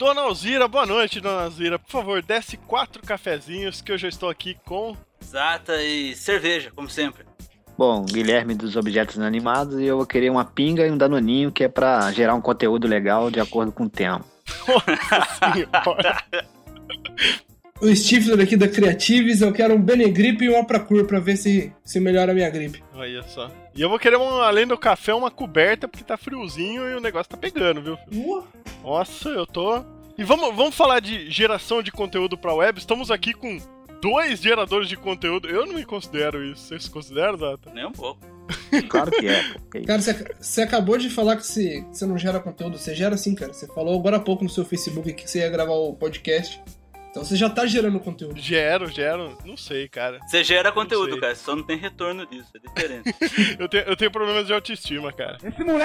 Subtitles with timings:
[0.00, 1.78] Dona Alzira, boa noite, Dona Alzira.
[1.78, 4.96] Por favor, desce quatro cafezinhos que eu já estou aqui com...
[5.22, 7.26] Zata e cerveja, como sempre.
[7.76, 11.64] Bom, Guilherme dos Objetos Inanimados e eu vou querer uma pinga e um danoninho que
[11.64, 14.24] é pra gerar um conteúdo legal de acordo com o tema.
[14.66, 16.24] Nossa senhora.
[17.80, 21.72] O Stifler aqui da Creatives, eu quero um Benegripe e um Apracur pra ver se,
[21.82, 22.84] se melhora a minha gripe.
[22.94, 23.50] Olha só.
[23.74, 27.00] E eu vou querer, um, além do café, uma coberta, porque tá friozinho e o
[27.00, 27.94] negócio tá pegando, viu?
[28.12, 28.44] Uh,
[28.84, 29.82] Nossa, eu tô.
[30.18, 32.78] E vamos, vamos falar de geração de conteúdo pra web.
[32.78, 33.58] Estamos aqui com
[34.02, 35.48] dois geradores de conteúdo.
[35.48, 36.66] Eu não me considero isso.
[36.66, 37.70] Você se considera, Zata?
[37.72, 38.20] Nem um pouco.
[38.88, 39.40] Claro que é.
[39.40, 39.86] isso.
[39.86, 40.00] cara,
[40.40, 42.76] você, acabou de falar que você não gera conteúdo.
[42.78, 43.52] Você gera sim, cara.
[43.52, 46.60] Você falou agora há pouco no seu Facebook que você ia gravar o podcast.
[47.10, 48.40] Então você já tá gerando conteúdo.
[48.40, 49.36] Gero, gero.
[49.44, 50.20] Não sei, cara.
[50.28, 53.14] Você gera conteúdo, cara, só não tem retorno disso, é diferente.
[53.58, 55.38] Eu tenho, eu tenho problemas de autoestima, cara.
[55.58, 55.78] não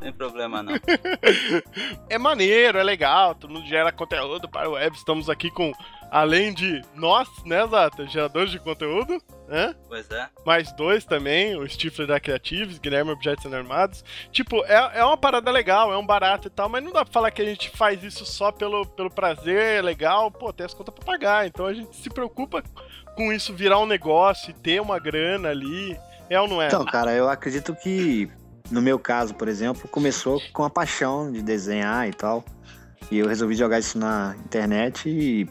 [0.00, 0.72] tem problema não.
[2.08, 4.96] É maneiro, é legal, todo mundo gera conteúdo para o web.
[4.96, 5.72] Estamos aqui com,
[6.10, 8.06] além de nós, né, Zata?
[8.06, 9.74] Geradores de conteúdo, né?
[9.88, 10.28] Pois é.
[10.44, 14.04] mais dois também, o Stifler da Creatives, Guilherme Objetos Inarmados.
[14.30, 17.12] Tipo, é, é uma parada legal, é um barato e tal, mas não dá pra
[17.12, 20.74] falar que a gente faz isso só pelo, pelo prazer, é legal, pô, tem as
[20.74, 21.46] contas pra pagar.
[21.46, 22.62] Então a gente se preocupa
[23.14, 25.98] com isso virar um negócio e ter uma grana ali.
[26.28, 26.66] É ou não é?
[26.66, 28.30] Então, cara, eu acredito que,
[28.72, 32.42] no meu caso, por exemplo, começou com a paixão de desenhar e tal.
[33.10, 35.46] E eu resolvi jogar isso na internet e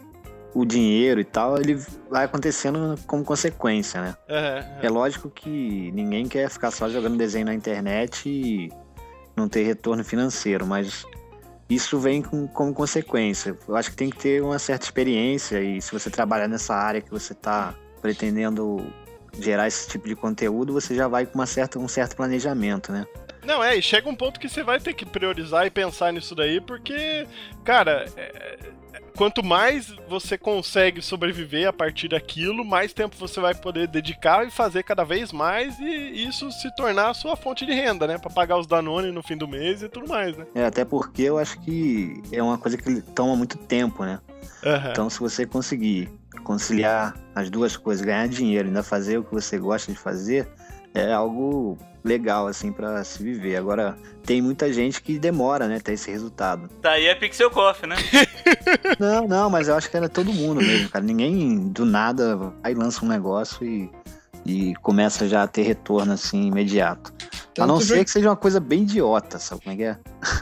[0.54, 4.16] o dinheiro e tal, ele vai acontecendo como consequência, né?
[4.28, 8.70] É, É lógico que ninguém quer ficar só jogando desenho na internet e
[9.36, 11.06] não ter retorno financeiro, mas
[11.70, 13.56] isso vem com, como consequência.
[13.66, 17.00] Eu acho que tem que ter uma certa experiência e se você trabalhar nessa área
[17.00, 18.84] que você está pretendendo
[19.38, 23.06] gerar esse tipo de conteúdo, você já vai com uma certa, um certo planejamento, né?
[23.44, 26.34] Não, é, e chega um ponto que você vai ter que priorizar e pensar nisso
[26.34, 27.26] daí, porque,
[27.64, 28.58] cara, é,
[29.16, 34.50] quanto mais você consegue sobreviver a partir daquilo, mais tempo você vai poder dedicar e
[34.50, 38.18] fazer cada vez mais e isso se tornar a sua fonte de renda, né?
[38.18, 40.46] Pra pagar os Danone no fim do mês e tudo mais, né?
[40.54, 44.20] É, até porque eu acho que é uma coisa que toma muito tempo, né?
[44.64, 44.90] Aham.
[44.90, 46.08] Então, se você conseguir
[46.44, 50.48] conciliar as duas coisas, ganhar dinheiro e ainda fazer o que você gosta de fazer,
[50.94, 53.56] é algo legal, assim, pra se viver.
[53.56, 56.68] Agora, tem muita gente que demora, né, ter esse resultado.
[56.80, 57.96] Tá aí é Pixel Coffee, né?
[58.98, 61.04] Não, não, mas eu acho que era todo mundo mesmo, cara.
[61.04, 63.90] Ninguém do nada vai e lança um negócio e,
[64.44, 67.12] e começa já a ter retorno, assim, imediato.
[67.58, 69.98] A não Tanto ser que seja uma coisa bem idiota, sabe como é que é?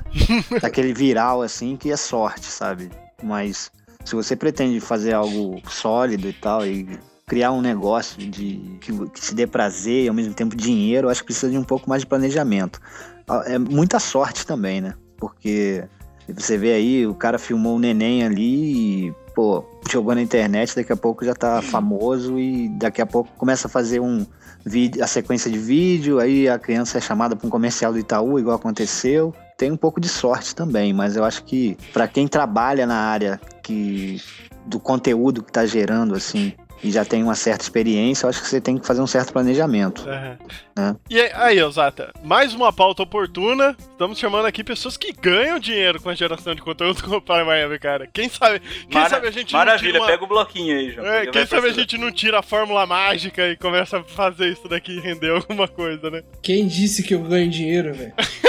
[0.60, 2.90] Daquele viral, assim, que é sorte, sabe?
[3.22, 3.70] Mas
[4.04, 6.88] se você pretende fazer algo sólido e tal, e
[7.26, 11.20] criar um negócio de que, que te dê prazer e ao mesmo tempo dinheiro, acho
[11.20, 12.80] que precisa de um pouco mais de planejamento.
[13.28, 14.94] Ah, É muita sorte também, né?
[15.16, 15.84] Porque
[16.28, 20.92] você vê aí, o cara filmou o neném ali e, pô, jogou na internet, daqui
[20.92, 24.26] a pouco já tá famoso e daqui a pouco começa a fazer um
[24.64, 28.38] vídeo, a sequência de vídeo, aí a criança é chamada para um comercial do Itaú,
[28.38, 29.34] igual aconteceu.
[29.56, 33.40] Tem um pouco de sorte também, mas eu acho que para quem trabalha na área
[33.70, 34.20] que
[34.66, 38.48] do conteúdo que tá gerando assim, e já tem uma certa experiência, eu acho que
[38.48, 40.02] você tem que fazer um certo planejamento.
[40.08, 40.38] Aham.
[40.76, 40.96] né?
[41.10, 43.76] E aí, aí, Osata, mais uma pauta oportuna.
[43.90, 47.44] Estamos chamando aqui pessoas que ganham dinheiro com a geração de conteúdo com o Pai
[47.44, 48.06] Miami, cara.
[48.10, 50.90] Quem sabe, quem Mara- sabe a gente não Maravilha, tira uma- pega o bloquinho aí,
[50.92, 51.06] João.
[51.06, 54.66] É, quem sabe a gente não tira a fórmula mágica e começa a fazer isso
[54.66, 56.22] daqui e render alguma coisa, né?
[56.42, 58.12] Quem disse que eu ganho dinheiro, velho?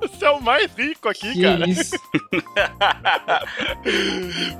[0.00, 1.68] Você é o mais rico aqui, Que cara.
[1.68, 1.96] isso?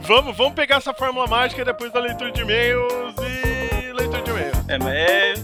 [0.02, 4.58] Vamos, vamos pegar essa fórmula mágica depois da leitura de e-mails e leitura de e-mails.
[4.68, 5.34] É, mas é...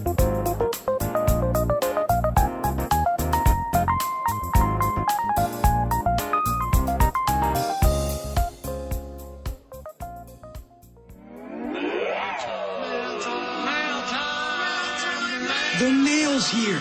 [15.79, 16.81] The nail's here.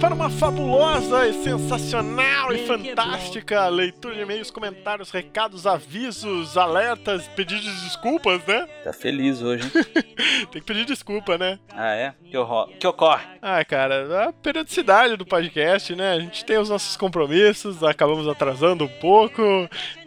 [0.00, 7.64] Para uma fabulosa e sensacional e fantástica leitura de e-mails, comentários, recados, avisos, alertas, pedidos
[7.64, 8.68] de desculpas, né?
[8.84, 9.84] Tá feliz hoje, hein?
[10.52, 11.58] Tem que pedir desculpa, né?
[11.74, 12.14] Ah, é?
[12.30, 12.68] Que, horror...
[12.78, 13.26] que ocorre?
[13.42, 16.12] Ah, cara, a periodicidade do podcast, né?
[16.12, 19.42] A gente tem os nossos compromissos, acabamos atrasando um pouco.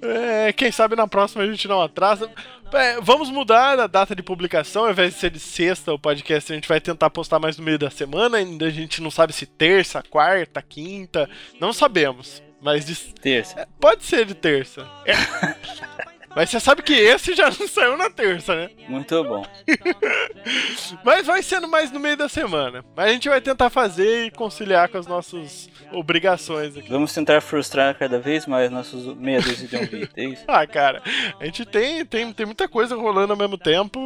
[0.02, 2.30] É, quem sabe na próxima a gente não atrasa.
[2.74, 6.52] É, vamos mudar a data de publicação, ao invés de ser de sexta o podcast,
[6.52, 8.38] a gente vai tentar postar mais no meio da semana.
[8.38, 11.30] Ainda a gente não sabe se terça, quarta, quinta,
[11.60, 12.42] não sabemos.
[12.62, 13.60] Mas de- Terça.
[13.62, 14.88] é, pode ser de terça.
[16.36, 18.70] Mas você sabe que esse já não saiu na terça, né?
[18.88, 19.46] Muito bom.
[21.04, 22.84] Mas vai sendo mais no meio da semana.
[22.96, 26.90] Mas a gente vai tentar fazer e conciliar com as nossas obrigações aqui.
[26.90, 30.44] Vamos tentar frustrar cada vez mais nossos dúzia de é isso?
[30.52, 31.02] Ah, cara,
[31.40, 34.00] a gente tem, tem, tem muita coisa rolando ao mesmo tempo.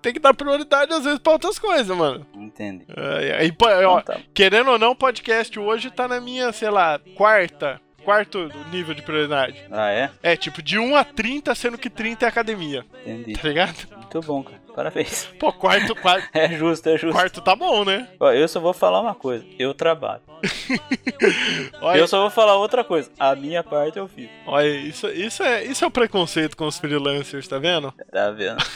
[0.00, 2.26] Tem que dar prioridade às vezes pra outras coisas, mano.
[2.34, 2.84] Entendi.
[2.96, 4.20] É, e, pô, ó, Então tá.
[4.34, 7.80] querendo ou não, o podcast hoje tá na minha, sei lá, quarta.
[8.04, 9.62] Quarto nível de prioridade.
[9.70, 10.10] Ah, é?
[10.22, 12.84] É, tipo, de 1 a 30, sendo que 30 é academia.
[13.06, 13.34] Entendi.
[13.34, 13.76] Tá ligado?
[13.96, 14.60] Muito bom, cara.
[14.74, 15.28] Parabéns.
[15.38, 17.14] Pô, quarto, quarto, É justo, é justo.
[17.14, 18.08] quarto tá bom, né?
[18.18, 19.44] Ó, eu só vou falar uma coisa.
[19.58, 20.22] Eu trabalho.
[21.80, 23.10] Olha, Eu só vou falar outra coisa.
[23.18, 24.28] A minha parte eu fiz.
[24.46, 27.92] olha isso, isso, é, isso é o preconceito com os freelancers, tá vendo?
[28.10, 28.56] Tá vendo?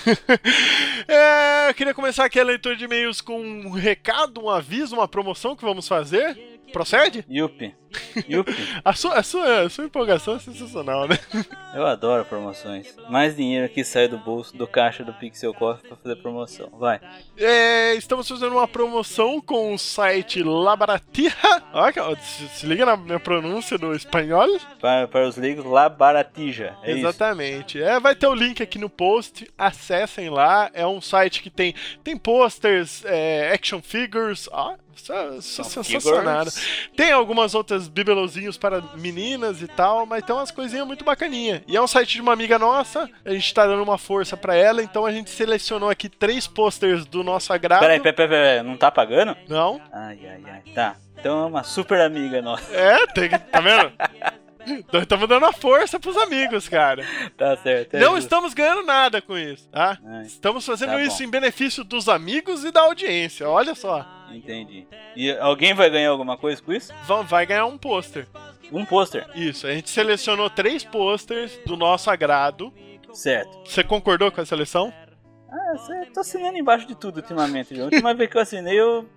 [1.08, 5.06] É, eu queria começar aqui a leitura de e-mails com um recado, um aviso, uma
[5.06, 6.37] promoção que vamos fazer.
[6.76, 7.25] Procede?
[7.31, 7.75] Yupi.
[8.28, 8.52] Yupi.
[8.84, 11.19] A sua, a sua, a sua empolgação é sensacional, né?
[11.75, 12.94] Eu adoro promoções.
[13.08, 16.69] Mais dinheiro que sai do bolso, do caixa do Pixel Coffee pra fazer promoção.
[16.78, 17.00] Vai.
[17.38, 21.34] É, estamos fazendo uma promoção com o site Labaratija.
[21.73, 24.46] Olha, se, se liga na minha pronúncia do espanhol.
[24.79, 26.76] Para, para os leigos, La Baratija.
[26.82, 27.00] É isso.
[27.00, 27.82] Exatamente.
[27.82, 29.50] É, vai ter o link aqui no post.
[29.56, 30.70] Acessem lá.
[30.75, 31.75] É um site que tem,
[32.05, 34.46] tem posters, é, action figures.
[34.52, 34.76] Ó,
[35.08, 36.46] é, é sensacional.
[36.96, 41.62] Tem algumas outras bibelozinhos para meninas e tal, mas tem umas coisinhas muito bacaninhas.
[41.66, 44.54] E é um site de uma amiga nossa, a gente tá dando uma força pra
[44.54, 47.81] ela, então a gente selecionou aqui três posters do nosso agrado.
[47.81, 48.62] Peraí, peraí, peraí, peraí.
[48.62, 49.37] Não tá pagando?
[49.48, 49.81] Não?
[49.93, 50.62] Ai, ai, ai.
[50.75, 50.96] Tá.
[51.19, 52.72] Então é uma super amiga nossa.
[52.75, 53.38] É, tem que.
[53.38, 53.93] Tá vendo?
[54.93, 57.05] Nós estamos dando a força pros amigos, cara.
[57.37, 57.95] Tá certo.
[57.95, 58.21] é Não justo.
[58.21, 59.99] estamos ganhando nada com isso, tá?
[60.05, 61.03] Ai, Estamos fazendo Tá bom.
[61.03, 64.05] isso em benefício dos amigos e da audiência, olha só.
[64.33, 64.87] Entendi.
[65.15, 66.93] E alguém vai ganhar alguma coisa com isso?
[67.27, 68.27] Vai ganhar um pôster.
[68.73, 69.25] Um pôster.
[69.35, 72.73] Isso, a gente selecionou três posters do nosso agrado.
[73.13, 73.59] Certo.
[73.65, 74.93] Você concordou com a seleção?
[75.58, 75.75] Ah,
[76.05, 77.88] eu tô assinando embaixo de tudo ultimamente, João.
[77.88, 79.08] A última vez que eu assinei, eu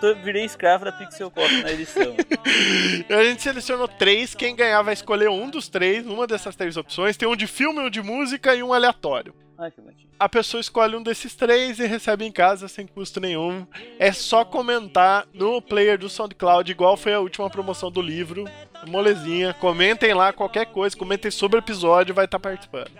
[0.00, 2.14] tô- virei escravo da Pixel Coffee na edição.
[3.10, 7.16] A gente selecionou três, quem ganhar vai escolher um dos três, uma dessas três opções.
[7.16, 9.34] Tem um de filme, um de música e um aleatório.
[9.58, 10.08] Ai, que bonitinho.
[10.18, 13.66] A pessoa escolhe um desses três e recebe em casa sem custo nenhum.
[13.98, 18.44] É só comentar no player do SoundCloud, igual foi a última promoção do livro.
[18.86, 19.52] Molezinha.
[19.54, 22.90] Comentem lá qualquer coisa, comentem sobre o episódio, vai estar participando.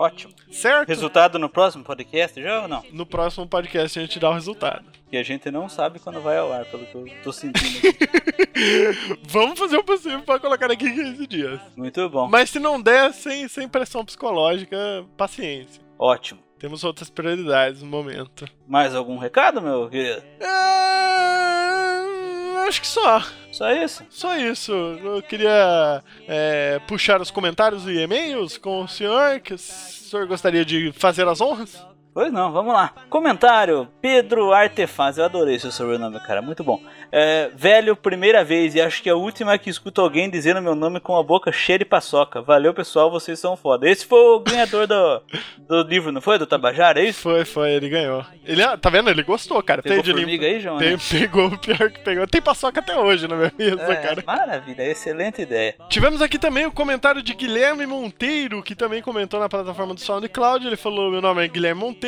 [0.00, 0.32] Ótimo.
[0.50, 0.88] Certo?
[0.88, 2.82] Resultado no próximo podcast já ou não?
[2.90, 4.86] No próximo podcast a gente dá o resultado.
[5.10, 7.86] Que a gente não sabe quando vai ao ar, pelo que eu tô sentindo.
[9.28, 11.60] Vamos fazer o possível para colocar aqui em 15 dias.
[11.76, 12.26] Muito bom.
[12.30, 15.82] Mas se não der, sem, sem pressão psicológica, paciência.
[15.98, 16.40] Ótimo.
[16.58, 18.46] Temos outras prioridades no momento.
[18.66, 20.22] Mais algum recado, meu querido?
[20.40, 21.59] É...
[22.70, 23.20] Acho que só.
[23.50, 24.04] Só isso?
[24.08, 24.72] Só isso.
[24.72, 30.64] Eu queria é, puxar os comentários e e-mails com o senhor, que o senhor gostaria
[30.64, 31.84] de fazer as honras?
[32.12, 32.92] Pois não, vamos lá.
[33.08, 35.16] Comentário: Pedro Artefaz.
[35.16, 36.42] Eu adorei seu sobrenome, cara.
[36.42, 36.80] Muito bom.
[37.12, 40.74] É, velho, primeira vez e acho que é a última que escuto alguém dizendo meu
[40.74, 42.42] nome com a boca cheia de paçoca.
[42.42, 43.88] Valeu, pessoal, vocês são foda.
[43.88, 45.22] Esse foi o ganhador do,
[45.58, 46.38] do livro, não foi?
[46.38, 47.20] Do Tabajara, é isso?
[47.20, 48.24] Foi, foi, ele ganhou.
[48.44, 49.10] Ele, ah, tá vendo?
[49.10, 49.82] Ele gostou, cara.
[49.82, 50.78] Pegou de formiga aí, João?
[50.78, 50.98] Tem, né?
[51.10, 52.26] pegou o pior que pegou.
[52.26, 54.22] Tem paçoca até hoje na minha mesa, É, cara.
[54.26, 55.76] maravilha, excelente ideia.
[55.88, 60.66] Tivemos aqui também o comentário de Guilherme Monteiro, que também comentou na plataforma do SoundCloud.
[60.66, 61.99] Ele falou: Meu nome é Guilherme Monteiro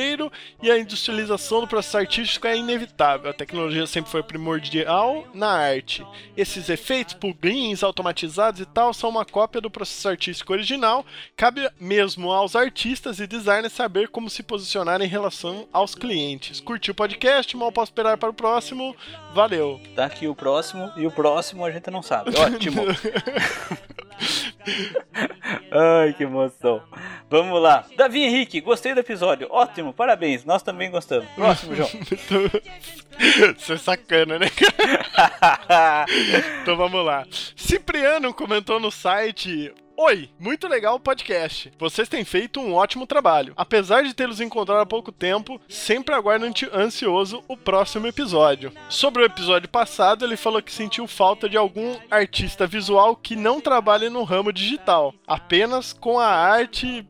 [0.63, 3.31] e a industrialização do processo artístico é inevitável.
[3.31, 6.06] A tecnologia sempre foi primordial na arte.
[6.37, 11.05] Esses efeitos, plugins automatizados e tal são uma cópia do processo artístico original.
[11.37, 16.61] Cabe mesmo aos artistas e designers saber como se posicionar em relação aos clientes.
[16.61, 17.56] Curtiu o podcast?
[17.56, 18.96] Mal posso esperar para o próximo.
[19.34, 19.81] Valeu!
[19.94, 22.31] Tá aqui o próximo e o próximo a gente não sabe.
[22.37, 22.82] Ótimo.
[25.70, 26.82] Ai, que emoção.
[27.31, 27.84] Vamos lá.
[27.96, 29.48] Davi Henrique, gostei do episódio.
[29.50, 30.44] Ótimo, parabéns.
[30.44, 31.28] Nós também gostamos.
[31.34, 31.88] Próximo, João.
[33.58, 34.46] Você é sacana, né?
[36.62, 37.26] então vamos lá.
[37.56, 39.72] Cipriano comentou no site.
[39.94, 41.70] Oi, muito legal o podcast.
[41.79, 43.53] Vocês têm feito um ótimo trabalho.
[43.56, 48.72] Apesar de tê-los encontrado há pouco tempo, sempre aguardo ansioso o próximo episódio.
[48.89, 53.61] Sobre o episódio passado, ele falou que sentiu falta de algum artista visual que não
[53.61, 57.06] trabalhe no ramo digital, apenas com a arte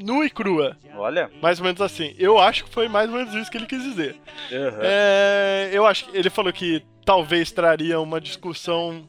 [0.00, 0.76] nua e crua.
[0.96, 1.30] Olha.
[1.42, 2.14] Mais ou menos assim.
[2.16, 4.14] Eu acho que foi mais ou menos isso que ele quis dizer.
[4.50, 4.78] Uhum.
[4.82, 9.08] É, eu acho que ele falou que talvez traria uma discussão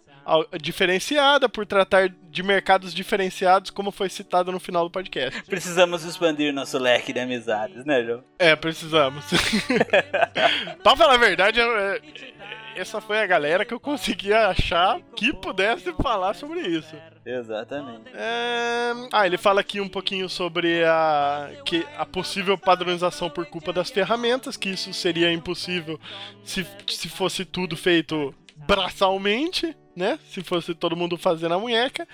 [0.62, 5.42] diferenciada por tratar de mercados diferenciados, como foi citado no final do podcast.
[5.44, 8.24] Precisamos expandir nosso leque de amizades, né, João?
[8.38, 9.26] É, precisamos.
[10.84, 11.70] pra falar a verdade, eu,
[12.76, 16.96] essa foi a galera que eu consegui achar que pudesse falar sobre isso.
[17.26, 18.10] Exatamente.
[18.14, 18.92] É...
[19.12, 23.90] Ah, ele fala aqui um pouquinho sobre a, que a possível padronização por culpa das
[23.90, 26.00] ferramentas, que isso seria impossível
[26.44, 28.34] se, se fosse tudo feito
[28.68, 30.20] braçalmente, né?
[30.30, 32.08] Se fosse todo mundo fazendo a munheca.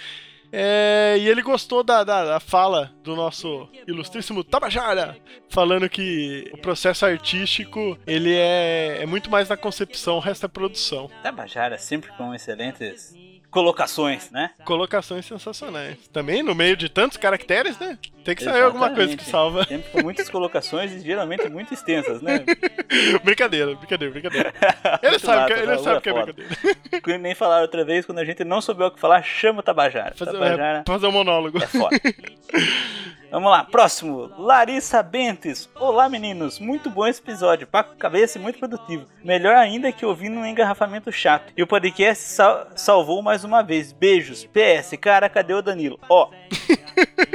[0.51, 5.17] É, e ele gostou da, da, da, fala do nosso ilustríssimo Tabajara,
[5.49, 10.47] falando que o processo artístico ele é, é muito mais na concepção, o resto é
[10.49, 11.09] produção.
[11.21, 13.13] Tabajara sempre com excelentes
[13.55, 14.51] colocações, né?
[14.65, 15.97] Colocações sensacionais.
[16.11, 17.97] Também no meio de tantos caracteres, né?
[18.25, 18.65] Tem que sair Exatamente.
[18.65, 19.63] alguma coisa que salva.
[19.63, 22.43] Sempre com muitas colocações e geralmente muito extensas, né?
[23.23, 24.53] brincadeira, brincadeira, brincadeira.
[25.01, 26.33] Ele sabe, mata, que, ele sabe É que é foda.
[26.33, 27.01] brincadeira.
[27.01, 29.63] Como nem falaram outra vez, quando a gente não souber o que falar, chama o
[29.63, 30.13] Tabajara.
[30.17, 31.57] Fazer, Tabajara é, fazer um monólogo.
[31.57, 31.95] é foda.
[33.35, 34.31] Vamos lá, próximo.
[34.37, 35.67] Larissa Bentes.
[35.75, 36.57] Olá, meninos.
[36.57, 37.67] Muito bom esse episódio.
[37.67, 39.05] Paco cabeça e muito produtivo.
[39.21, 41.51] Melhor ainda que ouvindo um engarrafamento chato.
[41.57, 43.91] E o podcast sal- salvou mais uma vez.
[43.91, 44.45] Beijos.
[44.45, 44.95] PS.
[45.01, 45.99] Cara, cadê o Danilo?
[46.07, 46.29] Ó.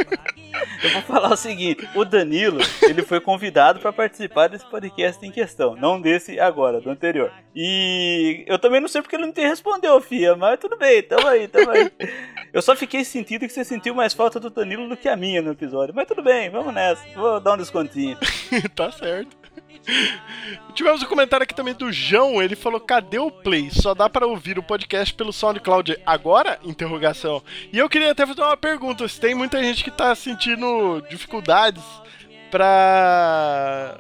[0.83, 5.31] Eu vou falar o seguinte, o Danilo, ele foi convidado para participar desse podcast em
[5.31, 7.31] questão, não desse agora, do anterior.
[7.55, 11.27] E eu também não sei porque ele não te respondeu, Fia, mas tudo bem, tamo
[11.27, 11.91] aí, tamo aí.
[12.53, 15.43] Eu só fiquei sentindo que você sentiu mais falta do Danilo do que a minha
[15.43, 18.17] no episódio, mas tudo bem, vamos nessa, vou dar um descontinho.
[18.75, 19.40] tá certo.
[20.75, 23.71] Tivemos um comentário aqui também do João, ele falou: "Cadê o play?
[23.71, 27.43] Só dá para ouvir o podcast pelo SoundCloud agora?" Interrogação.
[27.73, 31.83] E eu queria até fazer uma pergunta, se tem muita gente que tá sentindo dificuldades
[32.51, 33.99] pra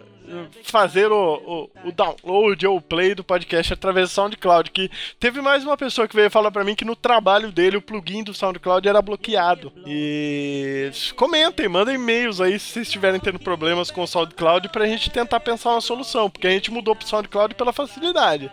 [0.62, 5.40] fazer o, o, o download ou o play do podcast através do SoundCloud, que teve
[5.40, 8.34] mais uma pessoa que veio falar pra mim que no trabalho dele o plugin do
[8.34, 9.72] SoundCloud era bloqueado.
[9.86, 15.10] E comentem, mandem e-mails aí se vocês estiverem tendo problemas com o SoundCloud pra gente
[15.10, 18.50] tentar pensar uma solução, porque a gente mudou pro SoundCloud pela facilidade.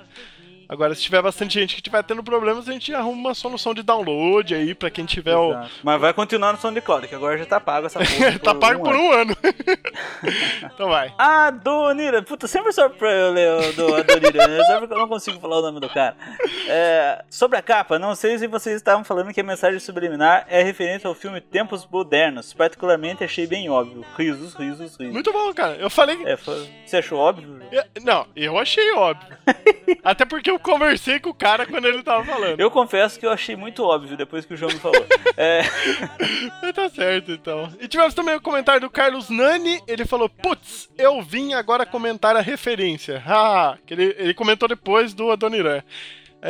[0.69, 3.81] Agora, se tiver bastante gente que estiver tendo problemas, a gente arruma uma solução de
[3.83, 5.51] download aí pra quem tiver o.
[5.51, 5.71] Exato.
[5.83, 8.39] Mas vai continuar no SoundCloud, que agora já tá pago essa porra.
[8.39, 9.01] tá pago por ano.
[9.03, 9.37] um ano.
[10.73, 11.13] então vai.
[11.17, 14.63] Adonira, puta, sempre sorte pra eu ler o do Adonira, né?
[14.65, 16.15] Sempre que eu não consigo falar o nome do cara.
[16.67, 20.61] É, sobre a capa, não sei se vocês estavam falando que a mensagem subliminar é
[20.61, 22.53] referente ao filme Tempos Modernos.
[22.53, 24.05] Particularmente achei bem óbvio.
[24.17, 25.13] Risos, risos, risos.
[25.13, 25.75] Muito bom, cara.
[25.75, 26.21] Eu falei.
[26.25, 27.59] É, foi- você achou óbvio?
[27.71, 29.37] Eu- Não, eu achei óbvio.
[30.03, 32.59] Até porque eu conversei com o cara quando ele tava falando.
[32.59, 35.05] Eu confesso que eu achei muito óbvio depois que o João me falou.
[35.39, 35.61] É,
[36.73, 37.71] tá certo, então.
[37.79, 39.79] E tivemos também o comentário do Carlos Nani.
[39.87, 43.23] Ele falou: Putz, eu vim agora comentar a referência.
[43.39, 45.83] Ah, que ele, ele comentou depois do Adoniran.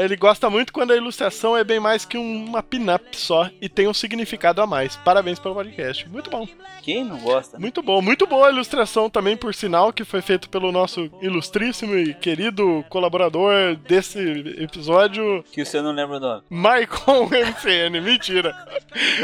[0.03, 3.67] Ele gosta muito quando a ilustração é bem mais que um- uma pin-up só e
[3.69, 4.95] tem um significado a mais.
[4.97, 6.07] Parabéns pelo podcast.
[6.09, 6.47] Muito bom.
[6.81, 7.59] quem não gosta?
[7.59, 8.01] Muito bom.
[8.01, 12.85] Muito boa a ilustração também, por sinal, que foi feito pelo nosso ilustríssimo e querido
[12.87, 14.19] colaborador desse
[14.57, 16.43] episódio, Que você não lembra o nome.
[16.49, 17.99] Maicon MCN.
[17.99, 18.55] Mentira.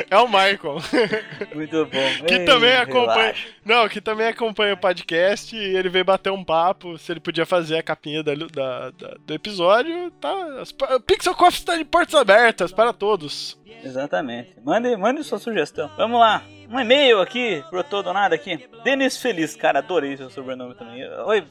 [0.10, 0.78] É o Maicon.
[1.56, 2.26] Muito bom.
[2.28, 3.14] Que Ei, também acompanha.
[3.22, 3.48] relaxa.
[3.64, 7.46] Não, que também acompanha o podcast e ele veio bater um papo se ele podia
[7.46, 10.12] fazer a capinha da- da- da- do episódio.
[10.20, 10.63] Tá.
[11.06, 13.58] Pixel Coffee está de portas abertas para todos.
[13.84, 14.56] Exatamente.
[14.64, 15.90] Mande, mande sua sugestão.
[15.98, 16.42] Vamos lá.
[16.74, 18.68] Um e-mail aqui, pro todo ou nada aqui.
[18.84, 21.08] Denis Feliz, cara, adorei seu sobrenome também.
[21.08, 21.46] Oi,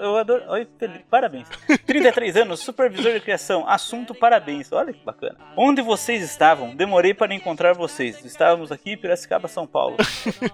[0.00, 0.44] eu adoro.
[0.50, 1.48] Oi, Feliz, parabéns.
[1.84, 4.70] 33 anos, supervisor de criação, assunto parabéns.
[4.70, 5.36] Olha que bacana.
[5.56, 6.76] Onde vocês estavam?
[6.76, 8.24] Demorei para encontrar vocês.
[8.24, 9.96] Estávamos aqui em Piracicaba, São Paulo.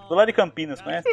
[0.09, 1.07] Do lado de Campinas, conhece?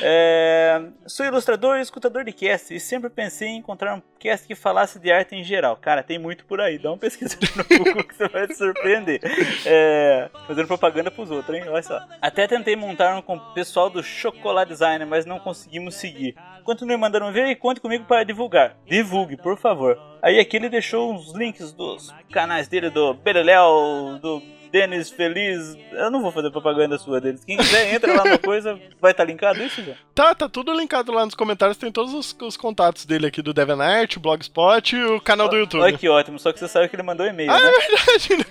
[0.00, 4.54] É, sou ilustrador e escutador de cast e sempre pensei em encontrar um cast que
[4.54, 5.76] falasse de arte em geral.
[5.76, 6.78] Cara, tem muito por aí.
[6.78, 9.20] Dá uma pesquisa no Google que você vai se surpreender.
[9.66, 11.64] É, fazendo propaganda pros outros, hein?
[11.68, 12.00] Olha só.
[12.20, 16.34] Até tentei montar um com o pessoal do Chocolate Designer, mas não conseguimos seguir.
[16.64, 18.76] Continue mandando ver e conte comigo para divulgar.
[18.86, 19.98] Divulgue, por favor.
[20.20, 25.74] Aí aqui ele deixou uns links dos canais dele, do Beleléu, do Denis Feliz.
[25.92, 27.42] Eu não vou fazer propaganda sua deles.
[27.42, 28.78] Quem quiser, entra lá na coisa.
[29.00, 29.94] Vai estar linkado isso, já?
[30.14, 31.78] Tá, tá tudo linkado lá nos comentários.
[31.78, 35.56] Tem todos os, os contatos dele aqui do DeviantArt, o Blogspot e o canal do
[35.56, 35.80] YouTube.
[35.80, 37.68] Olha que ótimo, só que você sabe que ele mandou e-mail, Ah, né?
[37.70, 38.44] é verdade, né?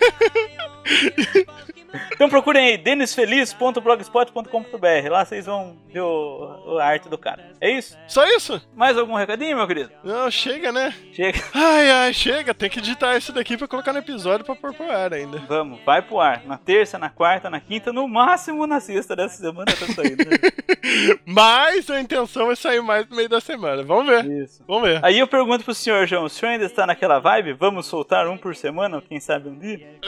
[2.14, 5.10] Então procurem aí, denisfeliz.blogspot.com.br.
[5.10, 7.52] Lá vocês vão ver o, a arte do cara.
[7.60, 7.98] É isso?
[8.08, 8.62] Só isso?
[8.76, 9.92] Mais algum recadinho, meu querido?
[10.04, 10.94] Não, chega, né?
[11.14, 11.40] Chega.
[11.54, 12.54] Ai, ai, chega.
[12.54, 15.38] Tem que editar isso daqui pra colocar no episódio pra pôr pro ar ainda.
[15.48, 16.44] Vamos, vai pro ar.
[16.46, 20.24] Na terça, na quarta, na quinta, no máximo na sexta dessa semana tá saindo.
[21.26, 23.84] Mas a intenção é sair mais no meio da semana.
[23.84, 24.26] Vamos ver.
[24.44, 24.64] Isso.
[24.68, 25.00] Vamos ver.
[25.04, 27.54] Aí eu pergunto pro senhor, João, o senhor ainda está naquela vibe?
[27.54, 30.00] Vamos soltar um por semana, quem sabe um dia?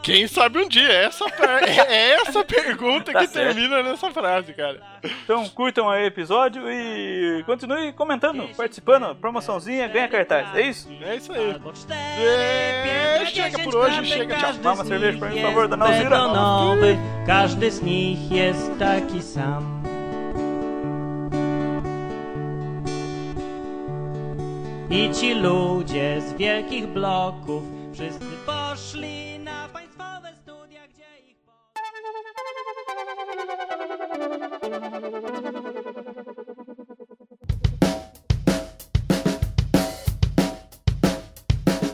[0.00, 3.54] É, Quem sabe um dia, essa pra- é essa pergunta Tá que certo.
[3.54, 4.80] termina nessa frase, cara.
[5.24, 10.48] Então curtam aí o episódio e continue comentando, participando, promoçãozinha, ganha cartaz.
[10.54, 10.88] É isso?
[11.02, 11.54] É isso aí.
[12.20, 14.52] É, chega por hoje, chega, tchau.
[14.54, 16.08] Dá uma cerveja pra mim, por favor, dona Alzira.
[16.10, 19.80] Betonowy, każdy z nich jest taki sam.
[24.90, 27.62] I ci ludzie z wielkich bloków
[27.94, 29.68] wszyscy poszli na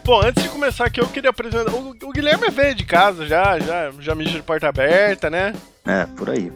[0.07, 1.73] Bom, antes de começar aqui, eu queria apresentar.
[1.75, 5.53] O, o Guilherme é velho de casa já, já, já mija de porta aberta, né?
[5.85, 6.53] É, por aí.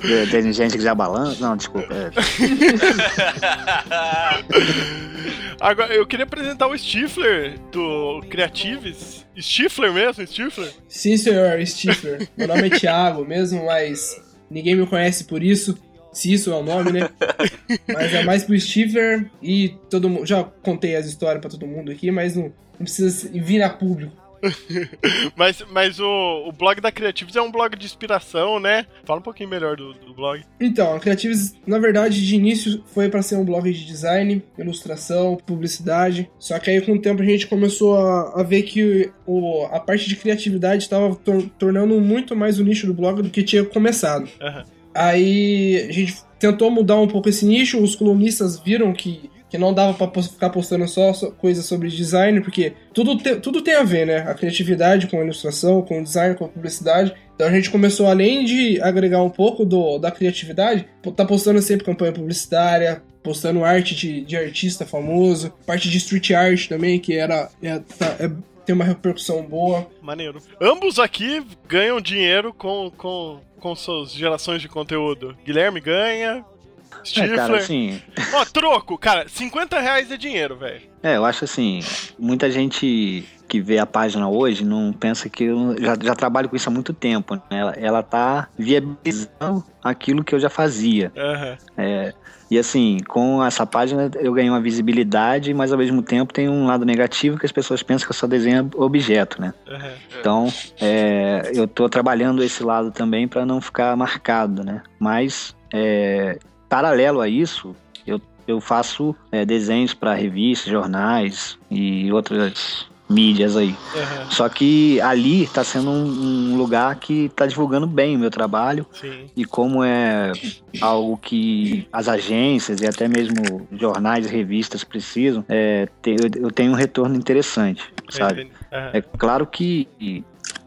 [0.00, 1.40] Tem- Tem gente que já balança.
[1.40, 1.86] Não, desculpa.
[1.94, 2.10] é.
[5.60, 9.24] Agora, eu queria apresentar o Stifler do Creatives.
[9.38, 10.26] Stifler mesmo?
[10.26, 10.72] Stifler?
[10.88, 12.28] Sim, senhor Stifler.
[12.36, 14.20] Meu nome é Thiago mesmo, mas
[14.50, 15.78] ninguém me conhece por isso.
[16.12, 17.08] Se isso é o nome, né?
[17.92, 20.26] Mas é mais pro Stifler e todo mundo.
[20.26, 24.12] Já contei as histórias pra todo mundo aqui, mas não, não precisa vir a público.
[25.36, 28.86] Mas, mas o, o blog da Creatives é um blog de inspiração, né?
[29.04, 30.42] Fala um pouquinho melhor do, do blog.
[30.58, 35.36] Então, a Creatives, na verdade, de início foi pra ser um blog de design, ilustração,
[35.46, 36.30] publicidade.
[36.38, 39.78] Só que aí com o tempo a gente começou a, a ver que o, a
[39.78, 43.62] parte de criatividade estava tor- tornando muito mais o nicho do blog do que tinha
[43.64, 44.26] começado.
[44.40, 44.64] Aham.
[44.94, 49.72] Aí a gente tentou mudar um pouco esse nicho, os colunistas viram que, que não
[49.74, 54.06] dava pos- ficar postando só coisas sobre design, porque tudo, te- tudo tem a ver,
[54.06, 54.18] né?
[54.18, 57.14] A criatividade com a ilustração, com o design, com a publicidade.
[57.34, 61.84] Então a gente começou, além de agregar um pouco do, da criatividade, tá postando sempre
[61.86, 67.50] campanha publicitária, postando arte de, de artista famoso, parte de street art também, que era
[67.62, 68.30] é, tá- é-
[68.64, 69.86] tem uma repercussão boa.
[70.02, 70.38] Maneiro.
[70.60, 75.36] Ambos aqui ganham dinheiro com, com, com suas gerações de conteúdo.
[75.44, 76.44] Guilherme ganha.
[76.92, 77.36] É, Stifler.
[77.36, 78.00] cara, assim.
[78.34, 80.82] Ó, troco, cara, 50 reais é dinheiro, velho.
[81.02, 81.80] É, eu acho assim.
[82.18, 86.54] Muita gente que vê a página hoje não pensa que eu já, já trabalho com
[86.54, 87.34] isso há muito tempo.
[87.34, 87.42] Né?
[87.50, 91.10] Ela, ela tá viabilizando aquilo que eu já fazia.
[91.16, 91.58] Aham.
[91.76, 92.14] É,
[92.50, 96.66] e assim, com essa página eu ganhei uma visibilidade, mas ao mesmo tempo tem um
[96.66, 99.54] lado negativo que as pessoas pensam que eu só desenho objeto, né?
[99.68, 99.92] aham.
[100.18, 104.82] Então, é, eu tô trabalhando esse lado também para não ficar marcado, né?
[104.98, 106.38] Mas, é,
[106.70, 113.74] paralelo a isso, eu, eu faço é, desenhos para revistas, jornais e outras mídias aí.
[113.96, 114.30] aham.
[114.30, 118.86] Só que ali tá sendo um, um lugar que tá divulgando bem o meu trabalho
[118.92, 119.28] Sim.
[119.36, 120.32] e como é
[120.80, 126.70] algo que as agências e até mesmo jornais e revistas precisam, é, te- eu, tenho
[126.70, 128.52] um retorno interessante, sabe?
[128.72, 128.90] Aham.
[128.92, 129.88] É claro que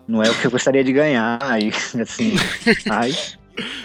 [0.05, 2.33] não é o que eu gostaria de ganhar, e, assim,
[2.85, 3.37] mas,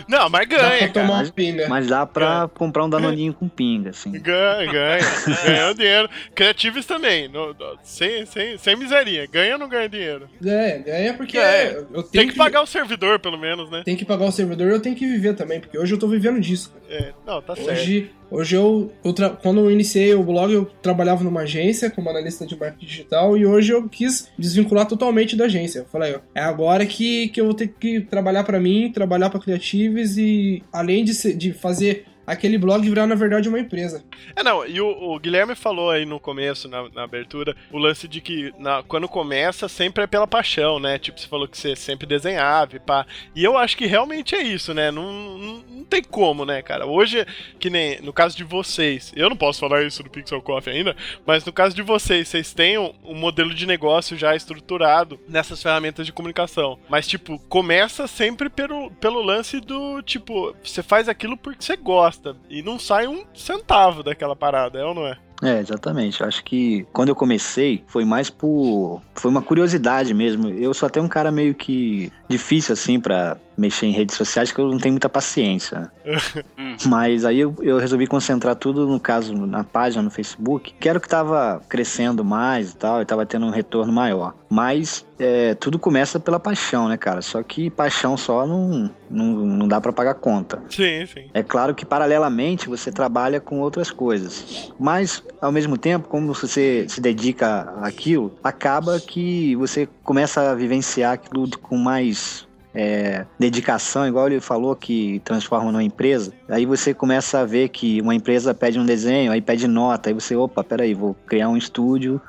[0.09, 0.93] Não, mas Dá pra ganha, cara.
[1.07, 1.69] tomar uma pinga.
[1.69, 4.11] mas dá pra comprar um danoninho com pinga, assim.
[4.13, 4.99] Ganha, ganha.
[5.45, 6.09] ganha o dinheiro.
[6.35, 7.29] Criativos também.
[7.29, 9.27] no- no- sem, sem, sem miseria.
[9.27, 10.29] Ganha ou não ganha dinheiro?
[10.41, 13.83] Ganha, ganha porque É, eu tenho Tem que pagar o servidor, pelo menos, né?
[13.85, 16.41] Tem que pagar o servidor, eu tenho que viver também, porque hoje eu tô vivendo
[16.41, 16.71] disso.
[16.73, 17.03] cara.
[17.03, 17.71] É, não, tá certo.
[17.71, 22.11] Hoje, hoje eu, eu tra- quando eu iniciei o blog, eu trabalhava numa agência como
[22.11, 25.81] analista de marketing digital e hoje eu quis desvincular totalmente da agência.
[25.81, 29.41] Eu falei, é agora que, que eu vou ter que trabalhar pra mim, trabalhar pra
[29.41, 34.05] Creatives e além de, ser- de fazer aquele blog virar na verdade uma empresa.
[34.37, 38.07] É, não, e o, o Guilherme falou aí no começo, na, na abertura, o lance
[38.07, 40.99] de que na- quando começa sempre é pela paixão, né?
[40.99, 43.07] Tipo, você falou que você sempre desenhava e pá.
[43.35, 44.91] E eu acho que realmente é isso, né?
[44.91, 46.87] Não, não, não tem como, né, cara?
[46.87, 47.27] Hoje,
[47.59, 50.97] que nem no caso de vocês, eu não posso falar isso do Pixel Coffee ainda,
[51.27, 55.63] mas no caso de vocês, vocês têm um, um modelo de negócio já estruturado nessas
[55.63, 56.79] ferramentas de comunicação.
[56.89, 62.18] Mas, tipo, começa sempre pelo, pelo lance do, tipo, você faz aquilo porque você gosta
[62.49, 65.17] e não sai um centavo daquela parada, é ou não é?
[65.43, 66.23] É, exatamente.
[66.23, 69.01] Acho que quando eu comecei foi mais por.
[69.15, 70.49] Foi uma curiosidade mesmo.
[70.49, 74.61] Eu sou até um cara meio que difícil, assim, pra mexer em redes sociais, que
[74.61, 75.91] eu não tenho muita paciência.
[76.59, 76.77] Hum.
[76.87, 80.99] Mas aí eu, eu resolvi concentrar tudo, no caso, na página no Facebook, que era
[80.99, 84.35] o que tava crescendo mais e tal, e tava tendo um retorno maior.
[84.49, 87.23] Mas é, tudo começa pela paixão, né, cara?
[87.23, 90.63] Só que paixão só não, não, não dá pra pagar conta.
[90.69, 91.29] Sim, sim.
[91.35, 96.87] É claro que paralelamente você trabalha com outras coisas, mas ao mesmo tempo, como você
[96.89, 102.48] se dedica àquilo, acaba que você começa a vivenciar aquilo com mais
[102.81, 106.33] é, dedicação, igual ele falou que transforma numa empresa.
[106.49, 110.15] Aí você começa a ver que uma empresa pede um desenho, aí pede nota, aí
[110.15, 112.21] você, opa, peraí, vou criar um estúdio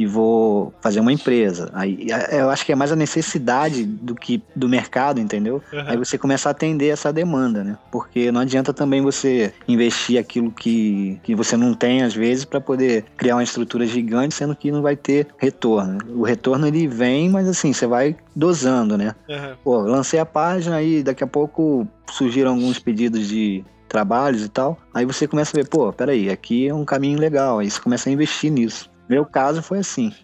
[0.00, 1.70] e vou fazer uma empresa.
[1.74, 5.62] Aí é, eu acho que é mais a necessidade do que do mercado, entendeu?
[5.70, 5.84] Uhum.
[5.86, 7.76] Aí você começa a atender essa demanda, né?
[7.92, 12.62] Porque não adianta também você investir aquilo que, que você não tem às vezes para
[12.62, 15.98] poder criar uma estrutura gigante, sendo que não vai ter retorno.
[16.16, 19.14] O retorno ele vem, mas assim, você vai dosando, né?
[19.28, 19.54] Uhum.
[19.62, 24.78] Pô, lancei a página e daqui a pouco surgiram alguns pedidos de trabalhos e tal.
[24.94, 27.58] Aí você começa a ver, pô, peraí, aqui é um caminho legal.
[27.58, 28.88] Aí você começa a investir nisso.
[29.10, 30.14] Meu caso foi assim.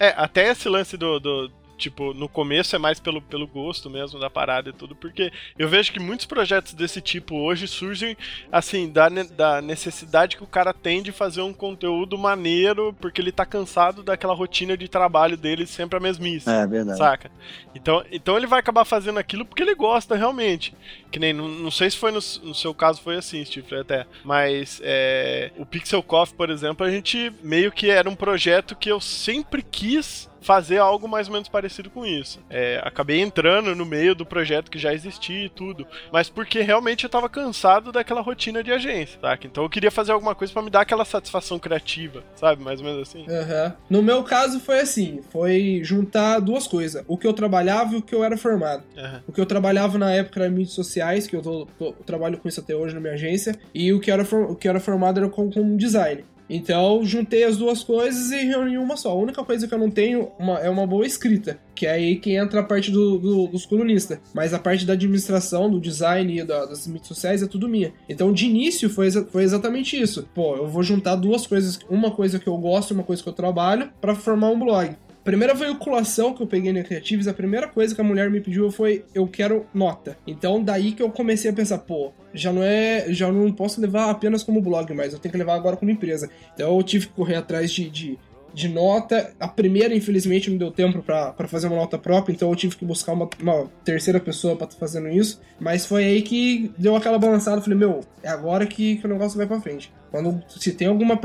[0.00, 4.18] É, até esse lance do, do, tipo, no começo é mais pelo, pelo gosto mesmo
[4.18, 8.16] da parada e tudo, porque eu vejo que muitos projetos desse tipo hoje surgem,
[8.50, 13.32] assim, da, da necessidade que o cara tem de fazer um conteúdo maneiro, porque ele
[13.32, 16.48] tá cansado daquela rotina de trabalho dele sempre a mesmice.
[16.48, 16.98] É verdade.
[16.98, 17.30] Saca?
[17.74, 20.74] Então, então ele vai acabar fazendo aquilo porque ele gosta realmente.
[21.10, 24.06] Que nem, não, não sei se foi no, no seu caso foi assim, Steve, até.
[24.24, 28.90] Mas é, o Pixel Coffee, por exemplo, a gente meio que era um projeto que
[28.90, 32.40] eu sempre quis fazer algo mais ou menos parecido com isso.
[32.50, 37.04] É, acabei entrando no meio do projeto que já existia e tudo, mas porque realmente
[37.04, 39.46] eu tava cansado daquela rotina de agência, saca?
[39.46, 42.62] Então eu queria fazer alguma coisa pra me dar aquela satisfação criativa, sabe?
[42.62, 43.24] Mais ou menos assim.
[43.28, 43.74] Aham.
[43.88, 48.02] No meu caso foi assim, foi juntar duas coisas, o que eu trabalhava e o
[48.02, 48.82] que eu era formado.
[48.96, 49.22] Aham.
[49.26, 52.48] O que eu trabalhava na época era mídias sociais, que eu, tô, tô- trabalho com
[52.48, 55.28] isso até hoje na minha agência, e o que era, o que era formado era
[55.28, 56.24] com, com design.
[56.54, 59.10] Então, juntei as duas coisas e reuni uma só.
[59.10, 62.16] A única coisa que eu não tenho uma- é uma boa escrita, que é aí
[62.16, 64.18] que entra a parte do- do- dos colunistas.
[64.34, 67.92] Mas a parte da administração, do design e da- das mídias sociais é tudo minha.
[68.06, 70.28] Então, de início, foi, foi exatamente isso.
[70.34, 73.28] Pô, eu vou juntar duas coisas, uma coisa que eu gosto e uma coisa que
[73.28, 74.94] eu trabalho, para formar um blog.
[75.24, 78.72] Primeira veiculação que eu peguei na Creatives, a primeira coisa que a mulher me pediu
[78.72, 80.18] foi eu quero nota.
[80.26, 84.10] Então daí que eu comecei a pensar, pô, já não é, já não posso levar
[84.10, 86.28] apenas como blog, mas eu tenho que levar agora como empresa.
[86.54, 88.18] Então eu tive que correr atrás de, de,
[88.54, 89.32] de nota.
[89.38, 92.84] A primeira, infelizmente, não deu tempo pra fazer uma nota própria, então eu tive que
[92.84, 95.40] buscar uma, uma terceira pessoa pra estar fazendo isso.
[95.60, 99.36] Mas foi aí que deu aquela balançada, falei, meu, é agora que, que o negócio
[99.36, 99.92] vai pra frente.
[100.10, 101.18] Quando se tem alguma,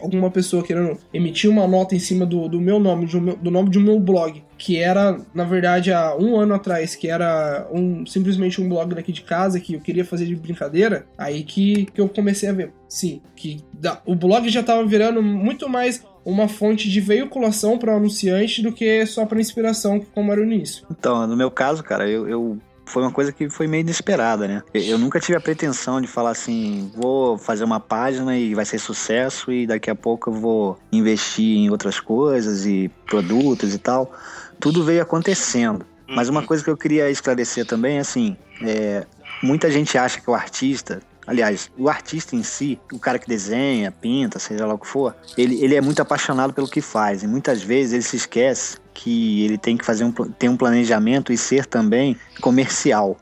[0.00, 3.68] alguma pessoa querendo emitir uma nota em cima do, do meu nome, do, do nome
[3.68, 8.06] de um meu blog, que era, na verdade, há um ano atrás, que era um
[8.06, 12.00] simplesmente um blog daqui de casa que eu queria fazer de brincadeira, aí que, que
[12.00, 12.72] eu comecei a ver.
[12.88, 17.94] Sim, que da- o blog já tava virando muito mais uma fonte de veiculação para
[17.94, 20.84] anunciante do que só para inspiração, como era o início.
[20.90, 24.62] Então, no meu caso, cara, eu, eu- foi uma coisa que foi meio inesperada, né?
[24.74, 28.64] Eu, eu nunca tive a pretensão de falar assim, vou fazer uma página e vai
[28.64, 33.78] ser sucesso e daqui a pouco eu vou investir em outras coisas e produtos e
[33.78, 34.12] tal.
[34.58, 35.86] Tudo veio acontecendo.
[36.08, 39.06] Mas uma coisa que eu queria esclarecer também é assim, é,
[39.40, 43.92] muita gente acha que o artista Aliás, o artista em si, o cara que desenha,
[43.92, 47.22] pinta, seja lá o que for, ele, ele é muito apaixonado pelo que faz.
[47.22, 51.32] E muitas vezes ele se esquece que ele tem que fazer um, ter um planejamento
[51.32, 53.16] e ser também comercial.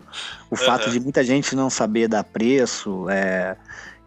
[0.50, 3.54] O fato de muita gente não saber dar preço, é,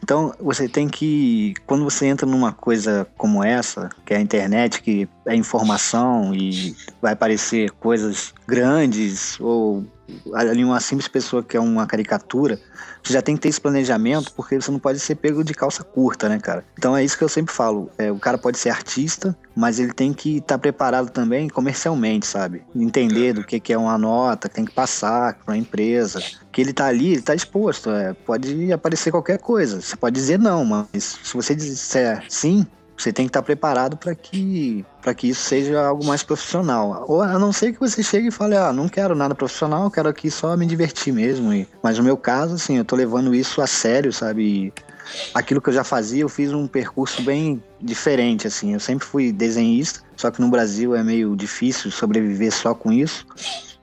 [0.04, 4.82] então você tem que, quando você entra numa coisa como essa, que é a internet,
[4.82, 9.86] que é informação e vai aparecer coisas grandes ou
[10.34, 12.60] ali uma simples pessoa que é uma caricatura,
[13.04, 15.84] você já tem que ter esse planejamento porque você não pode ser pego de calça
[15.84, 16.64] curta, né, cara?
[16.78, 17.90] Então é isso que eu sempre falo.
[17.98, 22.64] É, o cara pode ser artista, mas ele tem que estar preparado também comercialmente, sabe?
[22.76, 26.22] Entender do que, que é uma nota, tem que passar para a empresa.
[26.52, 27.90] Que ele tá ali, ele tá exposto.
[27.90, 29.82] é, pode aparecer qualquer coisa.
[29.82, 32.66] Você pode dizer não, mas se você disser sim,
[33.02, 37.06] você tem que estar preparado para que para que isso seja algo mais profissional.
[37.08, 40.08] Ou a não ser que você chegue e fale, ah, não quero nada profissional, quero
[40.08, 41.52] aqui só me divertir mesmo.
[41.52, 44.44] E, mas no meu caso, assim, eu tô levando isso a sério, sabe?
[44.44, 44.74] E
[45.34, 48.74] aquilo que eu já fazia, eu fiz um percurso bem diferente, assim.
[48.74, 53.26] Eu sempre fui desenhista, só que no Brasil é meio difícil sobreviver só com isso.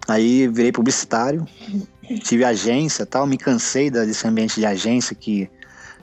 [0.06, 1.44] Aí virei publicitário,
[2.22, 5.50] tive agência tal, me cansei desse ambiente de agência que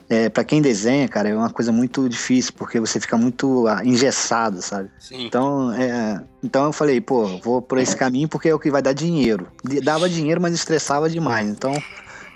[0.08, 3.84] é, para quem desenha, cara, é uma coisa muito difícil, porque você fica muito ah,
[3.84, 4.88] engessado, sabe?
[4.98, 5.26] Sim.
[5.26, 8.80] Então, é, então eu falei, pô, vou por esse caminho porque é o que vai
[8.80, 9.48] dar dinheiro.
[9.82, 11.48] Dava dinheiro, mas estressava demais.
[11.48, 11.72] Então,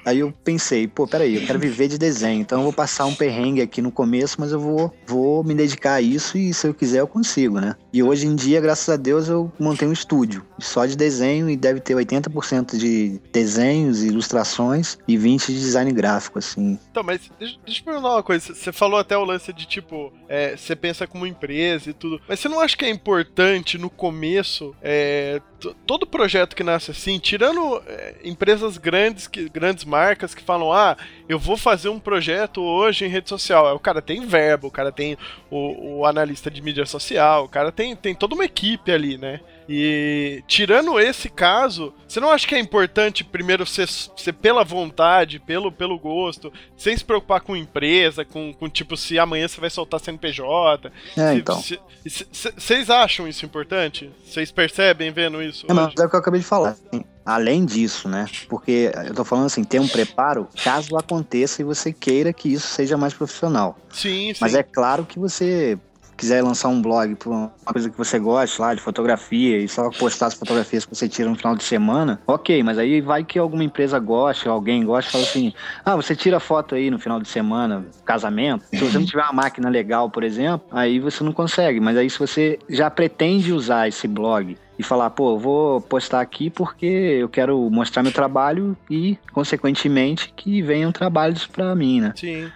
[0.05, 2.41] aí eu pensei, pô, peraí, eu quero viver de desenho.
[2.41, 5.95] Então eu vou passar um perrengue aqui no começo, mas eu vou, vou me dedicar
[5.95, 7.77] a isso e se eu quiser eu consigo, né?
[7.93, 11.57] E hoje em dia, graças a Deus, eu montei um estúdio só de desenho e
[11.57, 16.79] deve ter 80% de desenhos ilustrações e 20% de design gráfico, assim.
[16.91, 18.55] Então, mas deixa, deixa eu perguntar uma coisa.
[18.55, 22.21] Você falou até o lance de tipo, é, você pensa como empresa e tudo.
[22.29, 25.41] Mas você não acha que é importante no começo, é,
[25.87, 30.97] todo projeto que nasce assim, tirando é, empresas grandes, que, grandes marcas que falam: ah,
[31.29, 33.75] eu vou fazer um projeto hoje em rede social.
[33.75, 35.19] O cara tem verbo, o cara tem
[35.51, 39.41] o, o analista de mídia social, o cara tem, tem toda uma equipe ali, né?
[39.73, 45.39] E tirando esse caso, você não acha que é importante primeiro ser, ser pela vontade,
[45.39, 49.71] pelo, pelo gosto, sem se preocupar com empresa, com, com tipo se amanhã você vai
[49.71, 50.91] soltar CNPJ?
[51.17, 51.63] É, Se- então.
[52.05, 54.11] Vocês acham isso importante?
[54.27, 55.67] Vocês percebem vendo isso?
[55.69, 56.71] É, mas é o que eu acabei de falar.
[56.71, 58.27] assim, além disso, né?
[58.49, 62.67] Porque eu tô falando assim, ter um preparo caso aconteça e você queira que isso
[62.67, 63.79] seja mais profissional.
[63.93, 64.39] Sim, sim.
[64.41, 65.79] Mas é claro que você
[66.21, 69.89] quiser lançar um blog por uma coisa que você gosta lá de fotografia e só
[69.91, 73.39] postar as fotografias que você tira no final de semana, ok, mas aí vai que
[73.39, 77.27] alguma empresa goste, alguém gosta fala assim: ah, você tira foto aí no final de
[77.27, 78.67] semana, casamento.
[78.71, 81.81] Se você não tiver uma máquina legal, por exemplo, aí você não consegue.
[81.81, 86.21] Mas aí se você já pretende usar esse blog e falar, pô, eu vou postar
[86.21, 92.13] aqui porque eu quero mostrar meu trabalho e, consequentemente, que venham trabalhos pra mim, né?
[92.15, 92.51] Sim.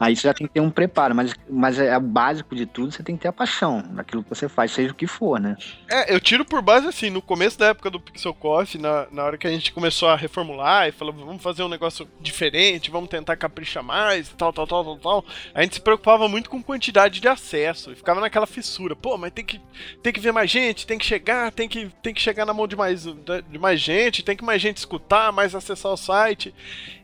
[0.00, 2.92] Aí você já tem que ter um preparo, mas, mas é o básico de tudo,
[2.92, 5.56] você tem que ter a paixão naquilo que você faz, seja o que for, né?
[5.90, 9.24] É, eu tiro por base assim, no começo da época do Pixel Coffee, na, na
[9.24, 13.08] hora que a gente começou a reformular e falou, vamos fazer um negócio diferente, vamos
[13.08, 15.24] tentar caprichar mais, tal, tal, tal, tal, tal.
[15.54, 18.94] A gente se preocupava muito com quantidade de acesso e ficava naquela fissura.
[18.94, 19.60] Pô, mas tem que,
[20.02, 22.68] tem que ver mais gente, tem que chegar, tem que, tem que chegar na mão
[22.68, 26.54] de mais, de mais gente, tem que mais gente escutar, mais acessar o site.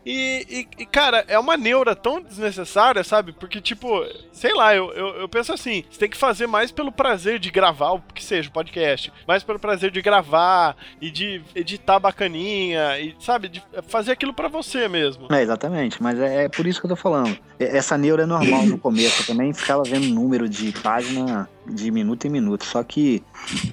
[0.06, 3.32] E, e- e, cara, é uma neura tão desnecessária, sabe?
[3.32, 3.88] Porque, tipo,
[4.32, 7.50] sei lá, eu, eu, eu penso assim: você tem que fazer mais pelo prazer de
[7.50, 13.14] gravar, o que seja, podcast, mais pelo prazer de gravar e de editar bacaninha, e,
[13.18, 13.48] sabe?
[13.48, 15.28] De fazer aquilo pra você mesmo.
[15.32, 17.36] É, exatamente, mas é, é por isso que eu tô falando.
[17.58, 22.26] Essa neura é normal no começo, eu também ficava vendo número de página de minuto
[22.26, 23.22] em minuto, só que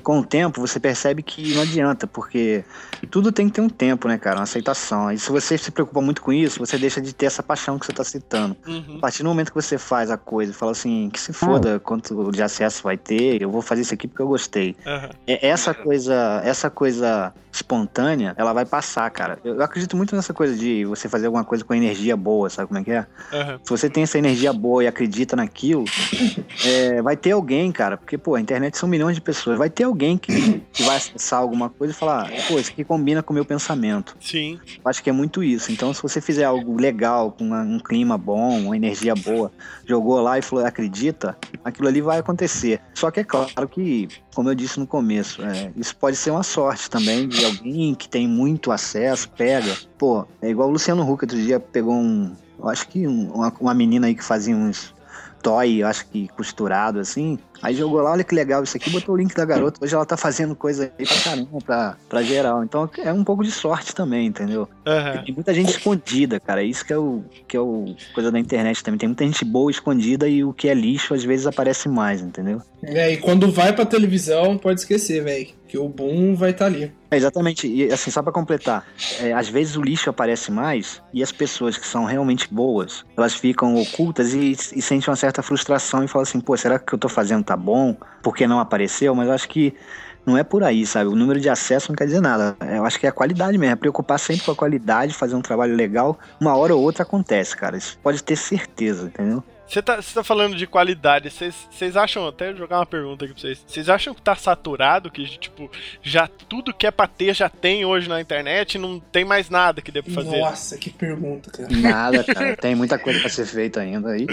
[0.03, 2.63] com o tempo você percebe que não adianta, porque
[3.09, 5.11] tudo tem que ter um tempo, né, cara, uma aceitação.
[5.11, 7.85] E se você se preocupa muito com isso, você deixa de ter essa paixão que
[7.85, 8.55] você tá citando.
[8.67, 8.95] Uhum.
[8.97, 11.79] A partir do momento que você faz a coisa e fala assim, que se foda
[11.79, 14.75] quanto de acesso vai ter, eu vou fazer isso aqui porque eu gostei.
[14.85, 15.09] Aham.
[15.27, 19.37] É- Essa coisa, essa coisa espontânea, ela vai passar, cara.
[19.43, 22.67] Eu eu acredito muito nessa coisa de você fazer alguma coisa com energia boa, sabe
[22.67, 23.05] como é que é?
[23.63, 25.83] Se você tem essa energia boa e acredita naquilo,
[26.65, 29.83] é, vai ter alguém, cara, porque, pô, a internet são milhões de pessoas, vai ter
[29.83, 33.35] alguém que, que vai acessar alguma coisa e falar, pô, isso aqui combina com o
[33.35, 34.15] meu pensamento.
[34.19, 34.59] Sim.
[34.83, 35.71] Eu acho que é muito isso.
[35.71, 39.51] Então, se você fizer algo legal, com uma- um clima bom, uma energia boa,
[39.85, 42.79] jogou lá e falou, acredita, aquilo ali vai acontecer.
[42.93, 46.43] Só que é claro que, como eu disse no começo, é, isso pode ser uma
[46.43, 49.75] sorte também de alguém que tem muito acesso, pega.
[49.97, 52.35] Pô, é igual o Luciano Huck outro dia pegou um.
[52.59, 54.93] Eu acho que um- uma, uma menina aí que fazia uns
[55.41, 57.37] toy, eu acho que costurado assim.
[57.61, 59.79] Aí jogou lá, olha que legal isso aqui, botou o link da garota.
[59.83, 62.63] Hoje ela tá fazendo coisa aí pra caramba, pra, pra geral.
[62.63, 64.67] Então é um pouco de sorte também, entendeu?
[64.85, 65.23] Aham.
[65.23, 66.63] Tem muita gente escondida, cara.
[66.63, 68.97] Isso que é o que é o coisa da internet também.
[68.97, 72.61] Tem muita gente boa escondida e o que é lixo às vezes aparece mais, entendeu?
[72.83, 75.47] É, e quando vai pra televisão, pode esquecer, velho.
[75.67, 76.91] Que o boom vai estar ali.
[77.11, 77.67] É, exatamente.
[77.67, 78.85] E assim, só pra completar,
[79.19, 83.35] é, às vezes o lixo aparece mais e as pessoas que são realmente boas, elas
[83.35, 86.99] ficam ocultas e, e sentem uma certa frustração e falam assim, pô, será que eu
[86.99, 87.95] tô fazendo tá bom?
[88.21, 89.15] Por que não apareceu?
[89.15, 89.73] Mas eu acho que
[90.25, 91.09] não é por aí, sabe?
[91.09, 92.55] O número de acesso não quer dizer nada.
[92.59, 93.73] É, Eu acho que é a qualidade mesmo.
[93.73, 96.19] É preocupar sempre com a qualidade, fazer um trabalho legal.
[96.39, 97.77] Uma hora ou outra acontece, cara.
[97.77, 99.43] Isso pode ter certeza, entendeu?
[99.71, 103.41] Você tá, tá falando de qualidade, vocês vocês acham, até jogar uma pergunta aqui pra
[103.41, 105.71] vocês, vocês acham que tá saturado, que tipo,
[106.03, 109.81] já tudo que é pra ter já tem hoje na internet, não tem mais nada
[109.81, 110.41] que dê pra fazer?
[110.41, 111.69] Nossa, que pergunta, cara.
[111.71, 112.57] Nada, cara.
[112.57, 114.27] Tem muita coisa pra ser feita ainda aí.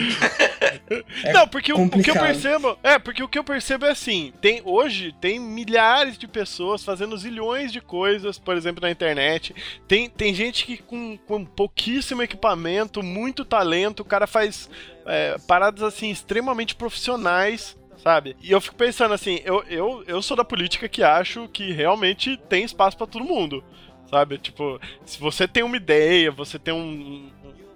[1.22, 2.78] É não, porque o, o que eu percebo.
[2.82, 7.16] É, porque o que eu percebo é assim: tem hoje tem milhares de pessoas fazendo
[7.16, 9.54] zilhões de coisas, por exemplo, na internet.
[9.86, 14.68] Tem, tem gente que com, com pouquíssimo equipamento, muito talento, o cara faz
[15.08, 17.76] é, paradas assim extremamente profissionais.
[17.98, 18.36] Sabe?
[18.40, 22.36] E eu fico pensando assim, eu, eu, eu sou da política que acho que realmente
[22.48, 23.64] tem espaço pra todo mundo.
[24.08, 24.38] Sabe?
[24.38, 27.28] Tipo, se você tem uma ideia, você tem um,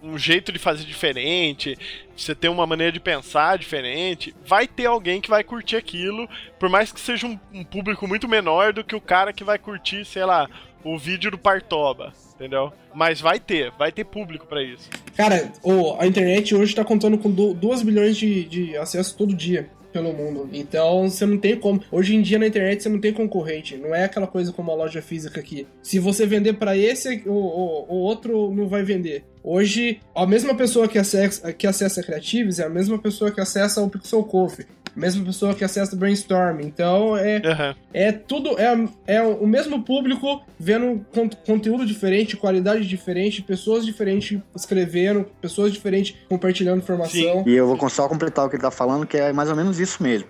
[0.02, 1.78] um jeito de fazer diferente,
[2.16, 6.68] você tem uma maneira de pensar diferente, vai ter alguém que vai curtir aquilo, por
[6.68, 10.04] mais que seja um, um público muito menor do que o cara que vai curtir,
[10.04, 10.48] sei lá,
[10.84, 12.72] o vídeo do Partoba, entendeu?
[12.94, 14.88] Mas vai ter, vai ter público pra isso.
[15.16, 19.68] Cara, o- a internet hoje tá contando com 2 bilhões de, de acessos todo dia
[19.92, 20.48] pelo mundo.
[20.52, 21.82] Então você não tem como.
[21.90, 23.76] Hoje em dia na internet você não tem concorrente.
[23.76, 25.66] Não é aquela coisa como a loja física aqui.
[25.82, 29.24] Se você vender pra esse, o, o, o outro não vai vender.
[29.44, 33.40] Hoje, a mesma pessoa que acessa, que acessa a Creatives é a mesma pessoa que
[33.40, 34.66] acessa o Pixel Coffee.
[34.94, 36.60] Mesma pessoa que acessa o Brainstorm.
[36.60, 37.74] Então é, Aham.
[37.92, 44.38] é tudo, é, é o mesmo público vendo con- conteúdo diferente, qualidade diferente, pessoas diferentes
[44.54, 47.44] escrevendo, pessoas diferentes compartilhando informação.
[47.46, 49.80] E eu vou só completar o que ele tá falando, que é mais ou menos
[49.80, 50.28] isso mesmo.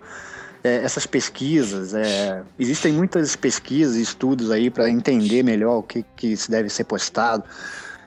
[0.64, 6.05] É, essas pesquisas, é, existem muitas pesquisas e estudos aí para entender melhor o que,
[6.16, 7.42] que se deve ser postado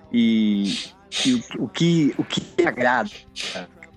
[0.10, 0.74] e,
[1.26, 3.10] e o, o que, o que agrada.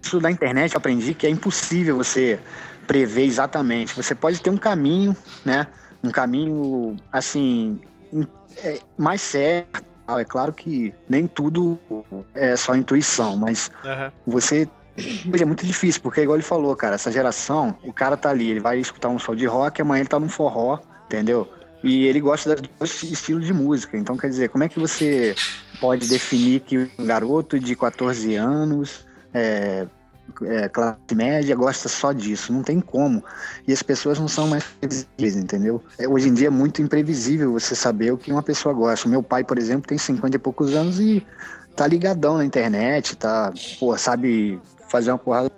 [0.02, 2.38] Isso da internet eu aprendi que é impossível você
[2.86, 3.94] prever exatamente.
[3.94, 5.66] Você pode ter um caminho, né?
[6.02, 7.80] Um caminho assim
[8.58, 9.84] é, mais certo.
[10.08, 11.78] É claro que nem tudo
[12.34, 14.10] é só intuição, mas Aham.
[14.26, 14.66] você
[15.38, 18.60] é muito difícil, porque igual ele falou, cara, essa geração, o cara tá ali, ele
[18.60, 21.46] vai escutar um som de rock, amanhã ele tá num forró, entendeu?
[21.84, 23.96] E ele gosta dos dois estilos de música.
[23.96, 25.36] Então, quer dizer, como é que você
[25.80, 29.06] pode definir que um garoto de 14 anos,
[29.38, 29.86] é,
[30.42, 32.52] é, classe média, gosta só disso?
[32.52, 33.24] Não tem como.
[33.66, 35.82] E as pessoas não são mais previsíveis, entendeu?
[35.98, 39.08] É, hoje em dia é muito imprevisível você saber o que uma pessoa gosta.
[39.08, 41.26] Meu pai, por exemplo, tem 50 e poucos anos e
[41.74, 45.50] tá ligadão na internet, tá, pô, sabe fazer uma porrada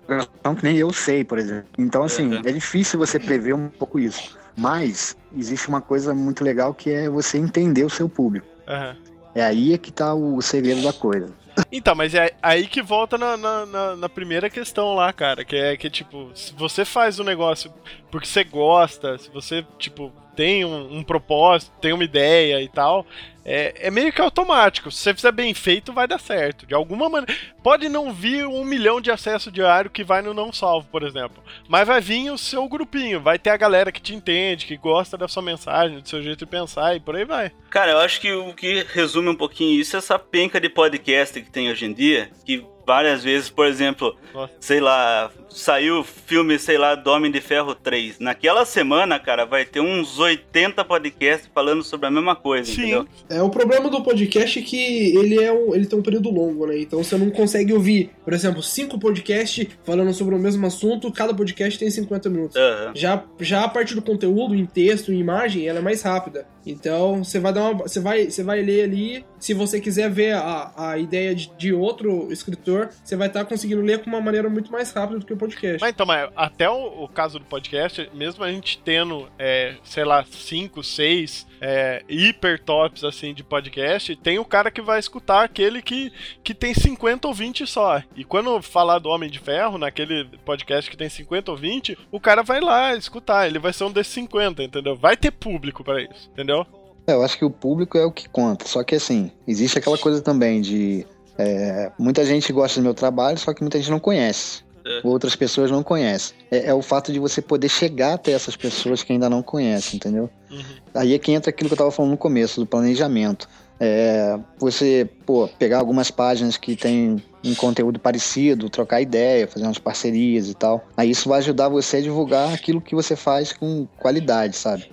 [0.57, 1.69] que nem eu sei, por exemplo.
[1.79, 2.43] Então, assim, Uhum.
[2.45, 4.37] é difícil você prever um pouco isso.
[4.57, 8.47] Mas existe uma coisa muito legal que é você entender o seu público.
[8.69, 8.97] Aham.
[9.35, 11.29] É aí é que tá o segredo da coisa.
[11.73, 15.45] Então, mas é aí que volta na, na, na- primeira questão lá, cara.
[15.45, 17.73] Que é que, tipo, se você faz um negócio
[18.11, 23.07] porque você gosta, se você, tipo, tem um, um propósito, tem uma ideia e tal,
[23.45, 24.91] é, é meio que automático.
[24.91, 26.65] Se você fizer bem feito, vai dar certo.
[26.65, 27.39] De alguma maneira.
[27.63, 31.43] Pode não vir um milhão de acesso diário que vai no não salvo, por exemplo.
[31.69, 35.19] Mas vai vir o seu grupinho, vai ter a galera que te entende, que gosta
[35.19, 37.53] da sua mensagem, do seu jeito de pensar e por aí vai.
[37.69, 41.39] Cara, eu acho que o que resume um pouquinho isso é essa penca de podcast
[41.39, 44.53] que tem hoje em dia, que várias vezes, por exemplo, Nossa.
[44.59, 48.19] sei lá, saiu o filme, sei lá, do Homem de Ferro 3.
[48.19, 52.81] Naquela semana, cara, vai ter uns 80 podcasts falando sobre a mesma coisa, Sim.
[52.81, 53.07] entendeu?
[53.29, 56.67] É, o problema do podcast é que ele, é um, ele tem um período longo,
[56.67, 56.81] né?
[56.81, 61.33] Então você não consegue ouvir, por exemplo, cinco podcasts falando sobre o mesmo assunto, cada
[61.33, 62.57] podcast tem 50 minutos.
[62.57, 62.93] Aham.
[62.97, 66.45] Já, já a parte do conteúdo, em texto, em imagem, ela é mais rápida.
[66.67, 67.83] Então você vai dar uma.
[67.83, 69.25] Você vai, você vai ler ali.
[69.39, 73.83] Se você quiser ver a, a ideia de, de outro escritor, você vai estar conseguiendo
[73.83, 75.81] ler com uma maneira muito mais rápida do que o podcast.
[75.81, 80.05] Mas então, mas até o, o caso do podcast, mesmo a gente tendo, é, sei
[80.05, 85.45] lá, cinco, seis é, hiper tops assim de podcast, tem o cara que vai escutar
[85.45, 86.13] aquele que,
[86.43, 88.03] que tem 50 ou 20 só.
[88.17, 92.21] E quando falar do Homem de Ferro, naquele podcast que tem 50 ou 20, o
[92.21, 94.97] cara vai lá escutar, ele vai ser um desses 50, entendeu?
[94.97, 96.67] Vai ter público pra isso, entendeu?
[97.07, 98.67] É, eu acho que o público é o que conta.
[98.67, 101.07] Só que assim, existe aquela coisa também de.
[101.43, 104.63] É, muita gente gosta do meu trabalho, só que muita gente não conhece.
[104.85, 105.01] É.
[105.05, 106.35] Outras pessoas não conhecem.
[106.51, 109.97] É, é o fato de você poder chegar até essas pessoas que ainda não conhecem,
[109.97, 110.31] entendeu?
[110.51, 110.63] Uhum.
[110.95, 113.49] Aí é que entra aquilo que eu tava falando no começo, do planejamento.
[113.79, 119.79] É, você, pô, pegar algumas páginas que tem um conteúdo parecido, trocar ideia, fazer umas
[119.79, 120.87] parcerias e tal.
[120.97, 124.91] Aí isso vai ajudar você a divulgar aquilo que você faz com qualidade, sabe?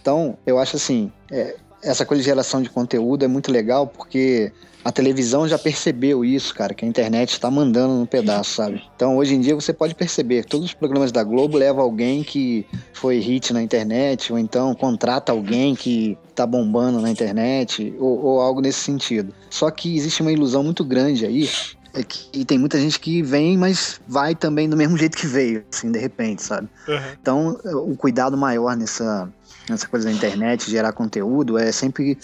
[0.00, 4.52] Então, eu acho assim, é, essa coisa de geração de conteúdo é muito legal porque
[4.86, 8.80] a televisão já percebeu isso, cara, que a internet está mandando no pedaço, sabe?
[8.94, 12.64] Então, hoje em dia você pode perceber, todos os programas da Globo levam alguém que
[12.92, 18.40] foi hit na internet, ou então contrata alguém que tá bombando na internet, ou, ou
[18.40, 19.34] algo nesse sentido.
[19.50, 21.48] Só que existe uma ilusão muito grande aí,
[21.92, 25.26] é que e tem muita gente que vem, mas vai também do mesmo jeito que
[25.26, 26.68] veio, assim, de repente, sabe?
[26.86, 26.96] Uhum.
[27.20, 29.28] Então, o cuidado maior nessa,
[29.68, 32.18] nessa coisa da internet, gerar conteúdo, é sempre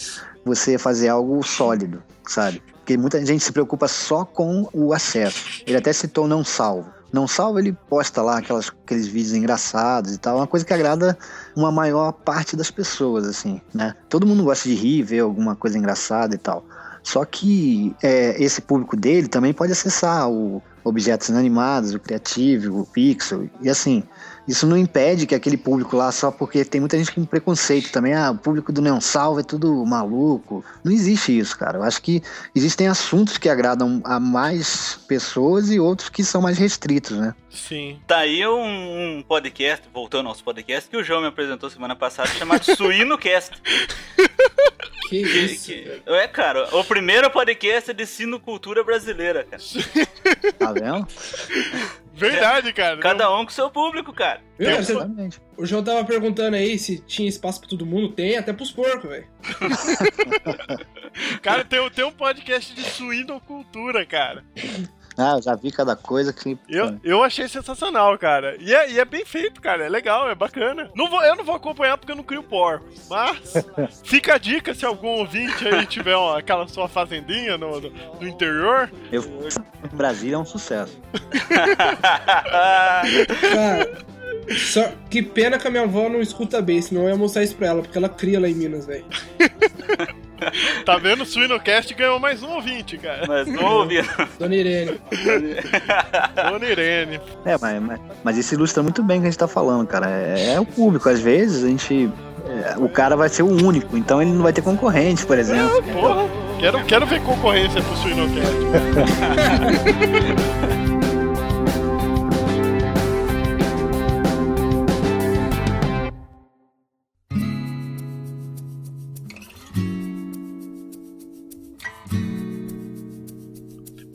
[0.45, 2.63] você fazer algo sólido, sabe?
[2.79, 5.63] Porque muita gente se preocupa só com o acesso.
[5.67, 6.91] Ele até citou não salvo.
[7.13, 11.17] Não salvo, ele posta lá aquelas, aqueles vídeos engraçados e tal, uma coisa que agrada
[11.55, 13.95] uma maior parte das pessoas, assim, né?
[14.09, 16.65] Todo mundo gosta de rir, ver alguma coisa engraçada e tal.
[17.03, 22.87] Só que é, esse público dele também pode acessar o objetos inanimados, o criativo, o
[22.87, 24.03] pixel, e assim,
[24.49, 28.13] isso não impede que aquele público lá, só porque tem muita gente com preconceito também,
[28.15, 30.65] ah, o público do Neon Salvo é tudo maluco.
[30.83, 31.79] Não existe isso, cara.
[31.79, 32.23] Eu acho que
[32.55, 37.35] existem assuntos que agradam a mais pessoas e outros que são mais restritos, né?
[37.51, 38.01] Sim.
[38.07, 42.29] Tá aí um, um podcast, voltando aos podcasts, que o João me apresentou semana passada,
[42.31, 43.53] chamado SuínoCast.
[45.09, 49.63] Que Que- isso, que- é, cara, o primeiro podcast de sinocultura brasileira, cara.
[50.59, 51.07] Tá vendo?
[52.15, 52.99] Verdade, cara.
[52.99, 54.41] Cada um com seu público, cara.
[54.59, 54.83] Cara?
[54.83, 55.41] Você- Exatamente.
[55.57, 58.11] o João tava perguntando aí se tinha espaço pra todo mundo.
[58.13, 59.27] Tem, até pros porcos, velho.
[61.43, 64.45] Cara, tem, tem um podcast de suinocultura, cara.
[65.17, 66.57] Ah, eu já vi cada coisa que.
[66.69, 68.57] Eu, eu achei sensacional, cara.
[68.59, 69.85] E é, e é bem feito, cara.
[69.85, 70.91] É legal, é bacana.
[70.95, 73.07] Não vou, eu não vou acompanhar porque eu não crio porcos.
[73.11, 73.53] Mas
[74.05, 77.91] fica a dica se algum ouvinte aí tiver uma- aquela sua fazendinha no, no,
[78.21, 78.91] no interior.
[79.11, 79.23] Eu...
[79.93, 80.99] Brasília é um sucesso.
[83.41, 84.05] Cara,
[84.57, 87.55] só que pena que a minha avó não escuta bem, senão eu ia mostrar isso
[87.57, 89.05] pra ela, porque ela cria lá em Minas, velho.
[90.85, 91.23] Tá vendo?
[91.23, 93.25] O Suinocast ganhou mais um ouvinte, cara.
[93.27, 94.03] Mas não ouvi.
[94.39, 95.01] Dona Irene.
[96.51, 97.21] Dona Irene.
[97.45, 100.09] É, mas, mas, mas isso ilustra muito bem o que a gente tá falando, cara.
[100.11, 101.09] É, é o público.
[101.09, 102.11] Às vezes a gente.
[102.49, 105.83] é, o cara vai ser o único, então ele não vai ter concorrente, por exemplo.
[105.93, 106.29] Porra,
[106.59, 108.53] quero, quero ver concorrência pro Suinocast.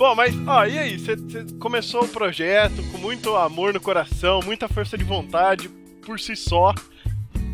[0.07, 0.97] Bom, mas, ó, e aí?
[0.97, 1.17] Você
[1.59, 5.67] começou o projeto com muito amor no coração, muita força de vontade
[6.01, 6.73] por si só,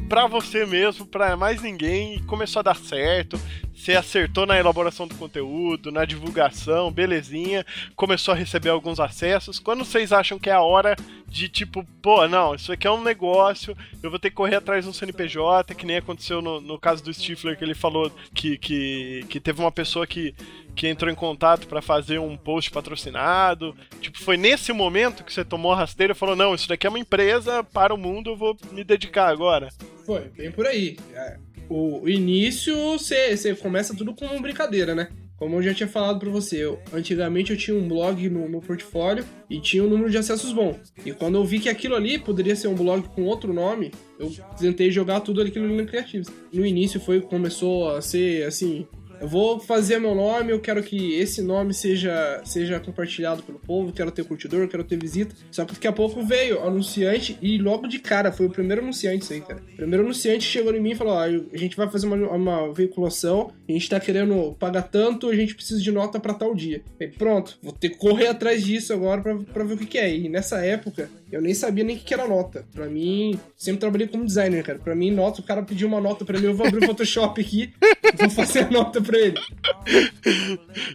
[0.08, 3.42] pra você mesmo, pra mais ninguém, e começou a dar certo.
[3.74, 7.66] Você acertou na elaboração do conteúdo, na divulgação, belezinha.
[7.96, 9.58] Começou a receber alguns acessos.
[9.58, 10.96] Quando vocês acham que é a hora
[11.34, 14.84] de tipo, pô, não, isso aqui é um negócio, eu vou ter que correr atrás
[14.86, 18.56] de um CNPJ, que nem aconteceu no, no caso do Stifler, que ele falou que,
[18.60, 20.36] que, que teve uma pessoa que,
[20.76, 23.76] que entrou em contato pra fazer um post patrocinado.
[24.00, 26.90] Tipo, foi nesse momento que você tomou a rasteira e falou: não, isso daqui é
[26.90, 29.70] uma empresa para o mundo, eu vou me dedicar agora.
[30.06, 30.98] Foi, bem por aí.
[31.16, 35.10] É, O início, você começa tudo com brincadeira, né?
[35.44, 38.62] Como eu já tinha falado pra você, eu, antigamente eu tinha um blog no meu
[38.62, 40.80] portfólio e tinha um número de acessos bom.
[41.06, 44.32] E quando eu vi que aquilo ali poderia ser um blog com outro nome, eu
[44.58, 46.30] tentei jogar tudo aquilo no Creatives.
[46.54, 48.88] No início foi começou a ser assim,
[49.24, 53.94] eu vou fazer meu nome, eu quero que esse nome seja, seja compartilhado pelo povo,
[53.94, 55.34] quero ter curtidor, quero ter visita.
[55.50, 59.24] Só que daqui a pouco veio anunciante e logo de cara, foi o primeiro anunciante
[59.24, 59.62] isso aí, cara.
[59.62, 62.74] O primeiro anunciante chegou em mim e falou: ó, a gente vai fazer uma, uma
[62.74, 66.84] veiculação, a gente tá querendo pagar tanto, a gente precisa de nota pra tal dia.
[66.98, 70.14] Falei, pronto, vou ter que correr atrás disso agora pra ver o que, que é.
[70.14, 72.66] E nessa época, eu nem sabia nem o que era nota.
[72.74, 74.80] Pra mim, sempre trabalhei como designer, cara.
[74.80, 77.40] Pra mim, nota, o cara pediu uma nota pra mim, eu vou abrir o Photoshop
[77.40, 77.72] aqui,
[78.18, 79.40] vou fazer a nota pra ele.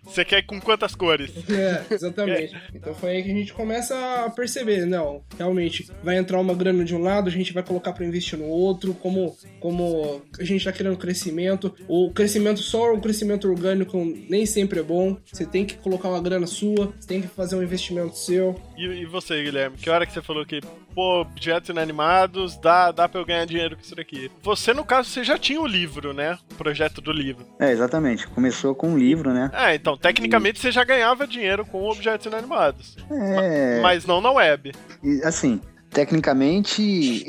[0.04, 1.32] Você quer com quantas cores?
[1.58, 2.54] É, exatamente.
[2.74, 6.84] Então foi aí que a gente começa a perceber, não, realmente vai entrar uma grana
[6.84, 10.64] de um lado, a gente vai colocar para investir no outro, como como a gente
[10.64, 11.74] tá querendo crescimento.
[11.88, 13.98] O crescimento só o crescimento orgânico
[14.28, 15.16] nem sempre é bom.
[15.26, 18.60] Você tem que colocar uma grana sua, você tem que fazer um investimento seu.
[18.76, 19.76] E, e você, Guilherme?
[19.76, 20.60] Que hora que você falou que,
[20.94, 24.30] pô, objetos inanimados, dá, dá pra eu ganhar dinheiro com isso daqui?
[24.42, 26.38] Você, no caso, você já tinha o livro, né?
[26.52, 27.46] O projeto do livro.
[27.58, 28.07] É, exatamente.
[28.16, 29.50] Começou com um livro, né?
[29.52, 32.96] É, então, tecnicamente você já ganhava dinheiro com objetos inanimados.
[33.10, 33.80] É.
[33.80, 34.72] Mas não na web.
[35.02, 37.26] e, assim, tecnicamente.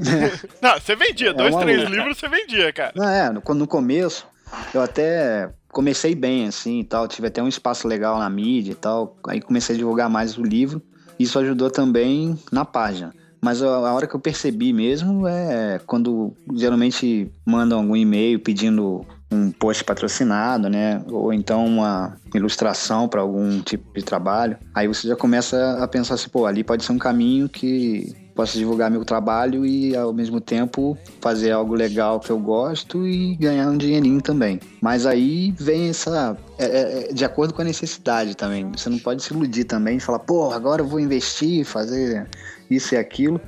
[0.60, 1.32] Não, você vendia.
[1.32, 1.90] Dois, uma três luta.
[1.90, 2.92] livros você vendia, cara.
[2.94, 4.26] Não, é, no, no começo,
[4.74, 8.74] eu até comecei bem, assim, e tal, tive até um espaço legal na mídia e
[8.74, 10.82] tal, aí comecei a divulgar mais o livro,
[11.18, 13.14] isso ajudou também na página.
[13.40, 19.50] Mas a hora que eu percebi mesmo é quando geralmente mandam algum e-mail pedindo um
[19.52, 21.02] post patrocinado, né?
[21.08, 24.56] Ou então uma ilustração para algum tipo de trabalho.
[24.74, 28.56] Aí você já começa a pensar assim, pô, ali pode ser um caminho que posso
[28.56, 33.68] divulgar meu trabalho e ao mesmo tempo fazer algo legal que eu gosto e ganhar
[33.68, 34.58] um dinheirinho também.
[34.80, 36.36] Mas aí vem essa.
[36.58, 38.70] é- é- é de acordo com a necessidade também.
[38.72, 42.28] Você não pode se iludir também e falar, pô, agora eu vou investir, fazer
[42.68, 43.40] isso e aquilo.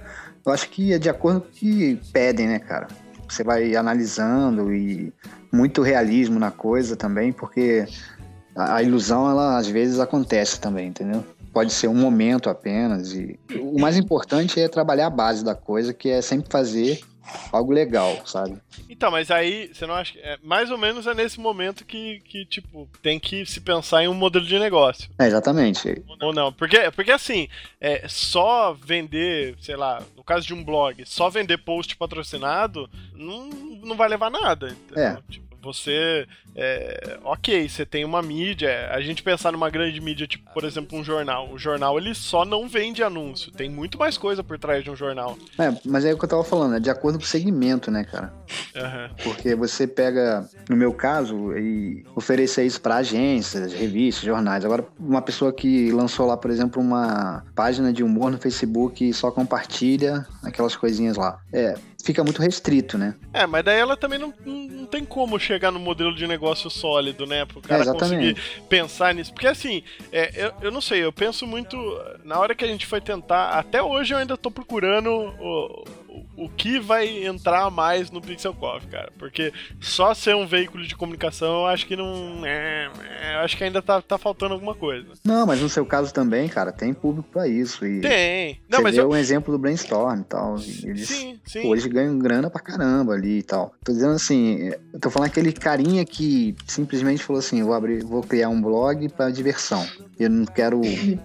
[0.44, 2.88] Eu acho que é de acordo com o que pedem, né, cara?
[3.28, 5.12] Você vai analisando e
[5.52, 7.86] muito realismo na coisa também, porque
[8.56, 11.24] a, a ilusão, ela às vezes acontece também, entendeu?
[11.52, 13.12] Pode ser um momento apenas.
[13.12, 17.00] E o mais importante é trabalhar a base da coisa, que é sempre fazer
[17.52, 18.58] algo legal, sabe?
[18.88, 20.18] Então, mas aí, você não acha que.
[20.20, 24.08] É, mais ou menos é nesse momento que, que, tipo, tem que se pensar em
[24.08, 25.10] um modelo de negócio.
[25.18, 26.02] É, exatamente.
[26.20, 26.52] Ou não?
[26.52, 27.48] Porque, porque assim,
[27.80, 33.48] é, só vender, sei lá, no caso de um blog, só vender post patrocinado não,
[33.82, 34.70] não vai levar nada.
[34.70, 35.04] Entendeu?
[35.04, 35.18] É.
[35.28, 36.26] Tipo, você.
[36.54, 38.90] É, ok, você tem uma mídia.
[38.90, 41.50] A gente pensar numa grande mídia, tipo, por exemplo, um jornal.
[41.50, 43.52] O jornal ele só não vende anúncio.
[43.52, 45.36] Tem muito mais coisa por trás de um jornal.
[45.58, 48.04] É, mas é o que eu tava falando, é de acordo com o segmento, né,
[48.04, 48.32] cara?
[48.76, 49.10] Aham.
[49.22, 54.64] Porque você pega, no meu caso, e oferecer isso para agências, revistas, jornais.
[54.64, 59.12] Agora, uma pessoa que lançou lá, por exemplo, uma página de humor no Facebook e
[59.12, 61.40] só compartilha aquelas coisinhas lá.
[61.52, 63.14] É, fica muito restrito, né?
[63.32, 67.26] É, mas daí ela também não, não, tem como chegar no modelo de negócio sólido,
[67.26, 67.44] né?
[67.44, 68.36] Pro cara É, conseguir
[68.68, 69.32] pensar nisso.
[69.32, 71.76] Porque assim, é, eu, eu não sei, eu penso muito.
[72.24, 75.84] Na hora que a gente foi tentar, até hoje eu ainda tô procurando o,
[76.36, 79.12] o, que vai entrar mais no Pixel Coffee, cara.
[79.18, 82.44] Porque só ser um veículo de comunicação eu acho que não.
[82.44, 82.90] É,
[83.22, 85.06] é, eu acho que ainda tá, tá faltando alguma coisa.
[85.24, 87.86] Não, mas no seu caso também, cara, tem público pra isso.
[87.86, 88.60] E Tem.
[88.68, 89.10] Não, você mas deu eu.
[89.10, 90.56] um exemplo do brainstorm e tal.
[90.82, 91.70] Eles, Sim, sim.
[91.70, 93.74] eles ganham grana pra caramba ali e tal.
[93.84, 98.22] Tô dizendo assim, eu tô falando aquele carinha que simplesmente falou assim, vou abrir, vou
[98.22, 99.86] criar um blog pra diversão.
[100.18, 100.80] Eu não quero,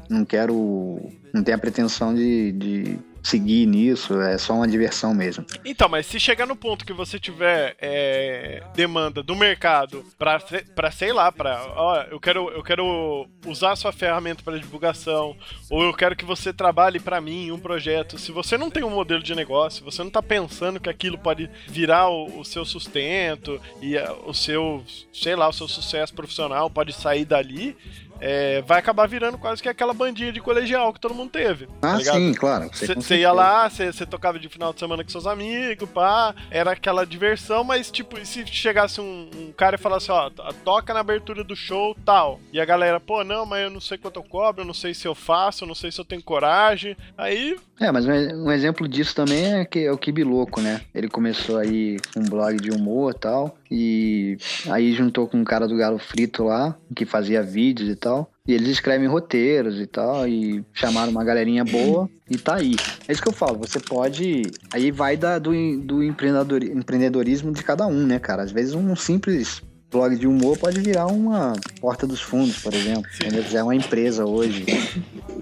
[0.10, 1.00] não quero,
[1.34, 5.46] não tenho a pretensão de, de seguir nisso, é só uma diversão mesmo.
[5.66, 11.12] Então, mas se chegar no ponto que você tiver é, demanda do mercado pra sei
[11.14, 15.36] lá, pra, ó, eu quero, eu quero usar a sua ferramenta para divulgação,
[15.70, 18.18] ou eu quero que você trabalhe pra mim um projeto.
[18.18, 21.50] Se você não tem um modelo de negócio, você não tá pensando que aquilo pode
[21.68, 26.70] virar o, o seu sustento e a- o seu, sei lá, o seu sucesso profissional
[26.70, 27.76] pode sair dali,
[28.20, 31.68] é, vai acabar virando quase que aquela bandinha de colegial que todo mundo teve.
[31.82, 32.16] tá Ah, ligado?
[32.18, 32.70] sim, claro.
[32.96, 37.06] Você ia lá, você tocava de final de semana com seus amigos, pá, era aquela
[37.06, 41.00] diversão, mas tipo, e se chegasse um, um cara e falasse, ó, to- toca na
[41.02, 44.24] abertura do show tal, e a galera, pô, não, mas eu não sei quanto eu
[44.24, 47.58] cobro, eu não sei se eu faço, eu não sei se eu tenho coragem, aí,
[47.80, 50.82] É, mas um, exemplo disso também é, que, é o Kibi Louco, né?
[50.94, 54.38] Ele começou aí um blog de humor e tal, e
[54.70, 58.54] aí juntou com um cara do Galo Frito lá, que fazia vídeos e tal, e
[58.54, 62.76] eles escrevem roteiros e tal, e chamaram uma galerinha boa, e tá aí.
[63.08, 64.44] É isso que eu falo, você pode...
[64.74, 68.44] Aí vai da, do, do empreendedor, empreendedorismo de cada um, né, cara?
[68.44, 69.62] Às vezes um simples
[69.92, 73.10] blog de humor pode virar uma porta dos fundos, por exemplo.
[73.16, 73.44] Entendeu?
[73.44, 74.66] Já é uma empresa hoje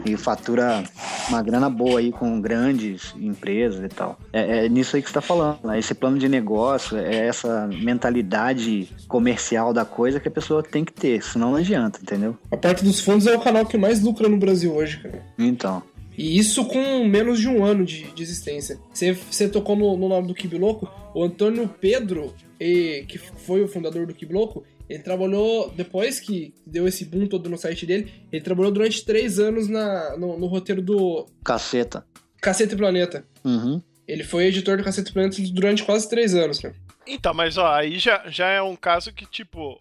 [0.05, 0.83] e fatura
[1.29, 4.19] uma grana boa aí com grandes empresas e tal.
[4.31, 5.59] É, é nisso aí que você está falando.
[5.63, 5.79] né?
[5.79, 10.93] Esse plano de negócio, é essa mentalidade comercial da coisa que a pessoa tem que
[10.93, 12.37] ter, senão não adianta, entendeu?
[12.51, 15.23] A Porta dos Fundos é o canal que mais lucra no Brasil hoje, cara.
[15.37, 15.81] Então.
[16.17, 18.79] E isso com menos de um ano de, de existência.
[18.93, 23.67] Você, você tocou no, no nome do Kibloco, o Antônio Pedro, e, que foi o
[23.67, 28.43] fundador do Kibloco, ele trabalhou, depois que deu esse boom todo no site dele, ele
[28.43, 32.05] trabalhou durante três anos na, no, no roteiro do Caceta.
[32.39, 33.25] Cacete Planeta.
[33.43, 33.81] Uhum.
[34.07, 36.75] Ele foi editor do Cacete Planeta durante quase três anos, cara.
[37.07, 39.79] Então, mas ó, aí já, já é um caso que, tipo,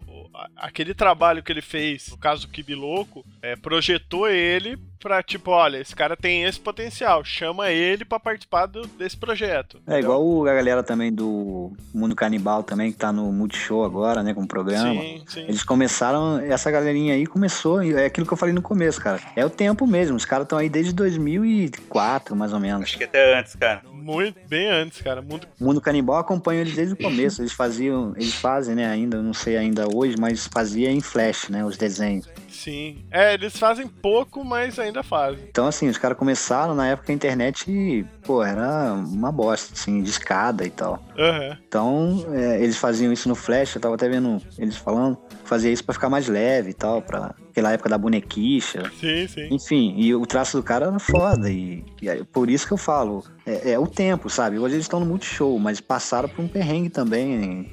[0.57, 5.51] aquele trabalho que ele fez, no caso do Kibi Louco, é, projetou ele pra, tipo,
[5.51, 9.79] olha, esse cara tem esse potencial, chama ele pra participar do- desse projeto.
[9.87, 14.23] É igual o- a galera também do Mundo Canibal também, que tá no Multishow agora,
[14.23, 14.93] né, com o programa.
[15.01, 15.41] Sim, sim.
[15.43, 19.21] Eles começaram, essa galerinha aí começou, é aquilo que eu falei no começo, cara.
[19.37, 22.83] É o tempo mesmo, os caras estão aí desde 2004, mais ou menos.
[22.85, 23.83] Acho que até antes, cara.
[23.93, 25.21] Muito bem antes, cara.
[25.23, 25.47] Mundo...
[25.61, 27.41] O Mundo Canibal acompanha eles desde o começo.
[27.43, 31.65] Eles faziam, eles fazem, né, ainda, não sei ainda hoje, mas fazia em flash, né,
[31.65, 32.29] os desenhos.
[32.55, 33.05] Sim.
[33.11, 35.45] É, eles fazem pouco, mas ainda fazem.
[35.51, 40.09] Então, assim, os caras começaram na época a internet, pô, era uma bosta, assim, de
[40.11, 41.03] escada e tal.
[41.19, 41.59] Aham.
[41.67, 45.85] Então, é, eles faziam isso no Flash, eu tava até vendo eles falando, fazia isso
[45.85, 48.91] pra ficar mais leve e tal, pra aquela época da bonequicha.
[48.99, 49.49] Sim, sim.
[49.51, 52.79] Enfim, e o traço do cara era foda, e, e é por isso que eu
[52.79, 54.59] falo, é, é o tempo, sabe?
[54.59, 57.69] Hoje eles estão no Multishow, mas passaram por um perrengue também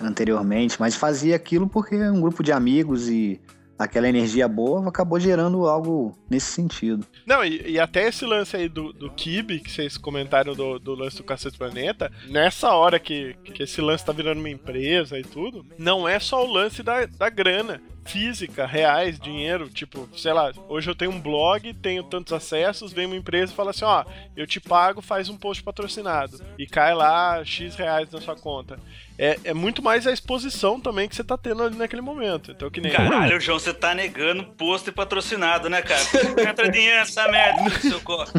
[0.00, 3.40] anteriormente, mas fazia aquilo porque um grupo de amigos e
[3.78, 7.06] aquela energia boa acabou gerando algo nesse sentido.
[7.26, 10.94] Não, e, e até esse lance aí do, do Kibe, que vocês comentaram do, do
[10.94, 15.22] lance do Cacete Planeta, nessa hora que, que esse lance tá virando uma empresa e
[15.22, 20.52] tudo, não é só o lance da, da grana física, reais, dinheiro, tipo, sei lá,
[20.68, 24.04] hoje eu tenho um blog, tenho tantos acessos, vem uma empresa e fala assim, ó,
[24.36, 28.78] eu te pago, faz um post patrocinado, e cai lá X reais na sua conta.
[29.16, 32.50] É, é muito mais a exposição também que você tá tendo ali naquele momento.
[32.50, 32.90] Então, que nem.
[32.90, 36.02] Caralho, João, você tá negando posto patrocinado, né, cara?
[36.50, 38.32] Entra dinheiro nessa merda no seu corpo.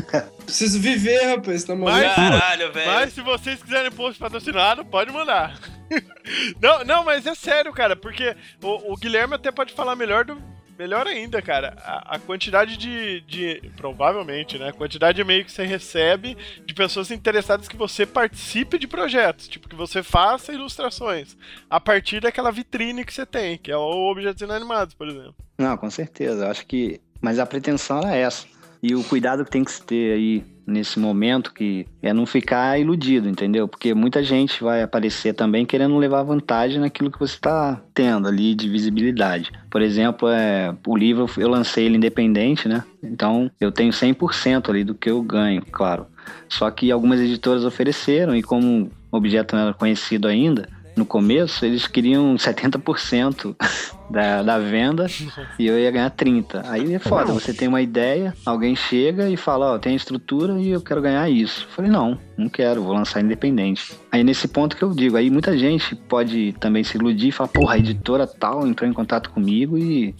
[0.44, 1.92] Preciso viver, rapaz, tá maluco?
[1.98, 2.92] Mas- Caralho, velho.
[2.92, 5.58] Mas se vocês quiserem post patrocinado, pode mandar.
[6.62, 10.56] não, não, mas é sério, cara, porque o, o Guilherme até pode falar melhor do.
[10.78, 13.72] Melhor ainda, cara, a, a quantidade de, de.
[13.78, 14.70] Provavelmente, né?
[14.70, 19.48] A quantidade de e-mail que você recebe de pessoas interessadas que você participe de projetos.
[19.48, 21.38] Tipo, que você faça ilustrações.
[21.70, 25.36] A partir daquela vitrine que você tem, que é o Objetos Inanimados, por exemplo.
[25.58, 26.50] Não, com certeza.
[26.50, 27.00] Acho que.
[27.22, 28.46] Mas a pretensão era essa.
[28.84, 32.80] E o cuidado que tem que se ter aí nesse momento que é não ficar
[32.80, 33.68] iludido, entendeu?
[33.68, 38.56] Porque muita gente vai aparecer também querendo levar vantagem naquilo que você está tendo ali
[38.56, 39.52] de visibilidade.
[39.70, 42.84] Por exemplo, é, o livro eu lancei ele independente, né?
[43.04, 46.08] Então eu tenho 100% ali do que eu ganho, claro.
[46.50, 51.66] Só que algumas editoras ofereceram e como o objeto não era conhecido ainda, no começo,
[51.66, 53.56] eles queriam 70%
[54.10, 55.08] da, da venda
[55.60, 56.62] e eu ia ganhar 30%.
[56.66, 60.70] Aí é foda, você tem uma ideia, alguém chega e fala, ó, tem estrutura e
[60.70, 61.64] eu quero ganhar isso.
[61.64, 63.94] Eu falei, não, não quero, vou lançar independente.
[64.12, 67.50] Aí nesse ponto que eu digo, aí muita gente pode também se iludir e falar,
[67.50, 70.16] porra, a editora tal entrou em contato comigo e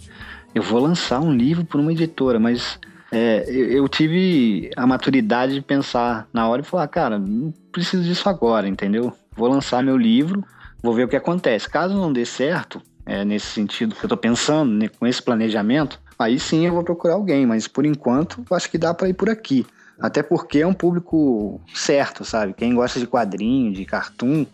[0.54, 2.78] eu vou lançar um livro por uma editora, mas
[3.10, 8.28] é, eu tive a maturidade de pensar na hora e falar, cara, não preciso disso
[8.28, 9.12] agora, entendeu?
[9.34, 10.44] Vou lançar meu livro,
[10.82, 11.68] vou ver o que acontece.
[11.68, 16.00] Caso não dê certo, é, nesse sentido que eu tô pensando, né, com esse planejamento,
[16.18, 19.30] aí sim eu vou procurar alguém, mas por enquanto acho que dá para ir por
[19.30, 19.66] aqui.
[19.98, 22.52] Até porque é um público certo, sabe?
[22.52, 24.44] Quem gosta de quadrinho, de cartoon,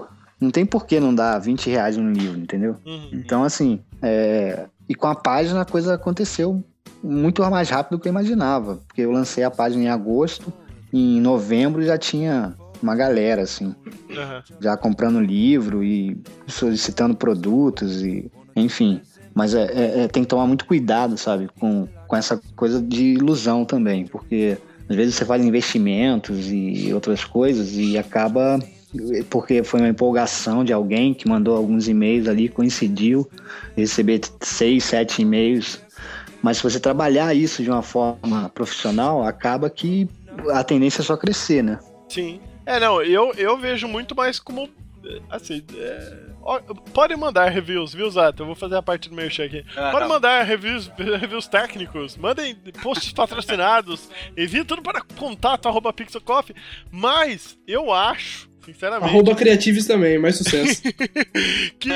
[0.41, 2.77] não tem por que não dar 20 reais no livro, entendeu?
[2.87, 3.11] Uhum.
[3.13, 6.63] Então, assim, é, e com a página a coisa aconteceu
[7.03, 8.81] muito mais rápido do que eu imaginava.
[8.87, 10.53] Porque eu lancei a página em agosto,
[10.93, 13.75] em novembro já tinha uma galera, assim,
[14.11, 14.43] Aham.
[14.61, 16.17] já comprando livro e
[16.47, 19.01] solicitando produtos e enfim.
[19.35, 23.15] Mas é, é- é- tem que tomar muito cuidado, sabe, com, com essa coisa de
[23.15, 24.59] ilusão também, porque
[24.89, 28.59] às vezes você faz investimentos e outras coisas e acaba
[29.31, 33.27] porque foi uma empolgação de alguém que mandou alguns e-mails ali, coincidiu
[33.75, 35.81] receber seis, sete e-mails.
[36.43, 40.07] Mas se você trabalhar isso de uma forma profissional, acaba que
[40.51, 41.79] a tendência é só crescer, né?
[42.09, 42.39] Sim.
[42.65, 44.69] É, não, eu, eu vejo muito mais como.
[45.31, 46.33] Assim, é,
[46.93, 48.43] pode mandar reviews, viu, Zato?
[48.43, 49.67] Eu vou fazer a parte do meu check aqui.
[49.77, 50.09] Ah, Pode tá.
[50.09, 56.55] mandar reviews, reviews técnicos, mandem posts patrocinados, enviem tudo para contato arroba pixelcoffee,
[56.91, 60.83] mas eu acho, sinceramente, Arroba Creatives também, mais sucesso.
[61.79, 61.91] que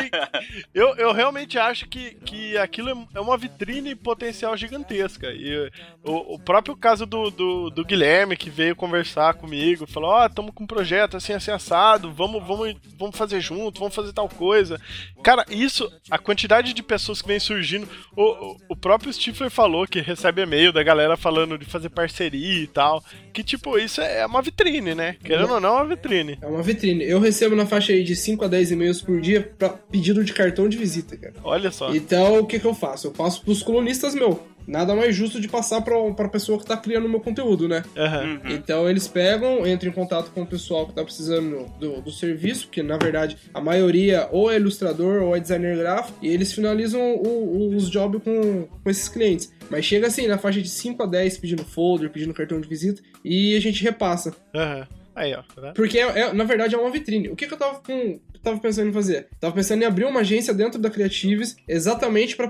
[0.75, 5.31] eu, eu realmente acho que, que aquilo é- é uma vitrine potencial gigantesca.
[5.33, 5.71] E
[6.03, 10.53] o, o próprio caso do, do, do Guilherme, que veio conversar comigo, falou: Ó, estamos
[10.55, 14.81] com um projeto assim, assim, assado, vamos, vamos, vamos fazer junto, vamos fazer tal coisa.
[15.23, 17.89] Cara, isso, a quantidade de pessoas que vem surgindo.
[18.17, 22.67] O, o, próprio Stifler falou que recebe e-mail da galera falando de fazer parceria e
[22.67, 23.03] tal.
[23.33, 25.17] Que, tipo, isso é uma vitrine, né?
[25.23, 26.39] Querendo ou não, é uma vitrine.
[26.41, 27.05] É uma vitrine.
[27.05, 30.33] Eu recebo na faixa aí de 5 a 10 e-mails por dia pra pedido de
[30.33, 31.35] cartão de visita, cara.
[31.45, 31.95] Olha só.
[31.95, 33.07] Então, o que que eu faço?
[33.09, 34.43] Eu passo pros colunistas meu.
[34.67, 37.85] Nada mais justo de passar pra, pra pessoa que tá criando o meu conteúdo, né?
[37.97, 38.41] Aham.
[38.51, 42.67] Então eles pegam, entram em contato com o pessoal que tá precisando do, do serviço,
[42.69, 47.01] que na verdade a maioria ou é ilustrador ou é designer gráfico, e eles finalizam
[47.15, 49.53] o- o- os jobs com, com esses clientes.
[49.71, 53.01] Mas chega assim, na faixa de 5 a 10 pedindo folder, pedindo cartão de visita,
[53.25, 54.35] e a gente repassa.
[54.53, 54.89] Aham.
[55.17, 55.73] Aí, ó, tá?
[55.73, 57.29] Porque, é- é- na verdade, é uma vitrine.
[57.31, 59.29] O que, que eu tava, com, tava pensando em fazer?
[59.41, 62.49] Tava pensando em abrir uma agência dentro da Creatives exatamente para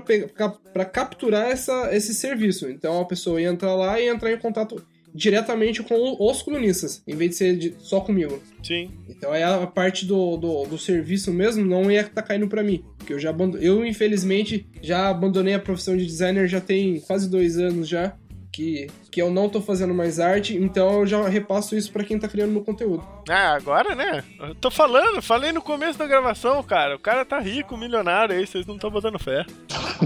[0.73, 2.69] para capturar essa, esse serviço.
[2.69, 7.15] Então a pessoa ia entrar lá e entrar em contato diretamente com os colunistas, em
[7.15, 8.39] vez de ser de- só comigo.
[8.61, 8.91] Sim.
[9.09, 12.83] Então aí a parte do, do, do serviço mesmo não ia estar caindo pra mim.
[12.97, 17.29] Porque eu já abando- eu, infelizmente, já abandonei a profissão de designer já tem quase
[17.29, 18.15] dois anos já.
[18.51, 18.87] Que,
[19.17, 22.27] que eu não tô fazendo mais arte, então eu já repasso isso pra quem tá
[22.27, 23.03] criando meu conteúdo.
[23.27, 24.23] Ah, agora, né?
[24.39, 26.95] Eu tô falando, falei no começo da gravação, cara.
[26.95, 29.43] O cara tá rico, milionário aí, vocês não estão botando fé.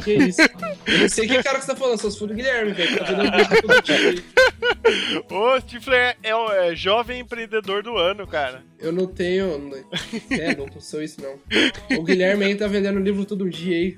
[0.02, 0.42] Que isso?
[0.88, 2.88] Eu não sei que cara que você tá falando, só se for do Guilherme, velho.
[2.88, 4.24] que Tá vendendo livro todo dia aí.
[5.30, 8.64] Ô, Stifler é, é o é jovem empreendedor do ano, cara.
[8.80, 9.72] Eu não tenho.
[10.32, 11.38] É, não sou isso não.
[11.98, 13.96] O Guilherme aí tá vendendo livro todo dia aí.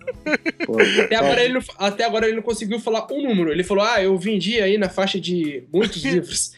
[0.66, 3.51] Pô, Até agora, ele não, até agora ele não conseguiu falar um número.
[3.51, 6.54] Ele falou, ah, eu vendi aí na faixa de muitos livros.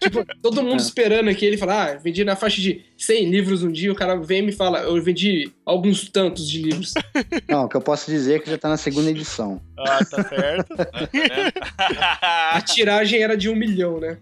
[0.00, 1.44] tipo, todo mundo esperando aqui.
[1.44, 3.92] Ele fala, ah, vendi na faixa de 100 livros um dia.
[3.92, 6.94] O cara vem e me fala, eu vendi alguns tantos de livros.
[7.48, 9.60] Não, o que eu posso dizer é que já tá na segunda edição.
[9.78, 10.74] Ah, tá certo.
[12.52, 14.18] A tiragem era de um milhão, né?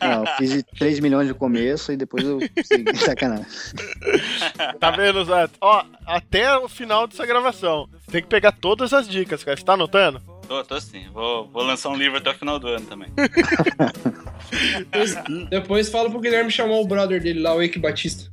[0.00, 3.46] Não, eu fiz de 3 milhões no começo e depois eu segui sacanagem.
[4.80, 5.54] tá vendo, Zato?
[5.60, 7.88] Ó, até o final dessa gravação.
[8.10, 9.56] Tem que pegar todas as dicas, cara.
[9.56, 10.22] Você tá anotando?
[10.52, 11.04] Tô, tô sim.
[11.14, 13.08] Vou, vou lançar um livro até o final do ano também.
[14.78, 15.14] Depois,
[15.48, 18.30] depois fala pro Guilherme chamar o brother dele lá, o Eike Batista.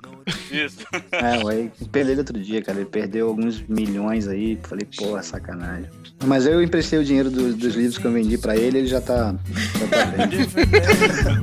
[0.51, 0.79] Isso.
[1.13, 2.79] É, ué, perdi ele outro dia, cara.
[2.79, 4.59] Ele perdeu alguns milhões aí.
[4.63, 5.89] Falei, porra, sacanagem.
[6.25, 8.99] Mas eu emprestei o dinheiro do- dos livros que eu vendi pra ele, ele já
[8.99, 9.33] tá,
[9.79, 10.27] já tá bem.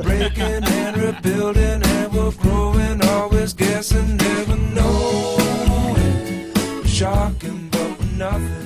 [0.04, 6.52] breaking and rebuilding and we're growing always guessing never knowing
[6.86, 8.65] shocking but nothing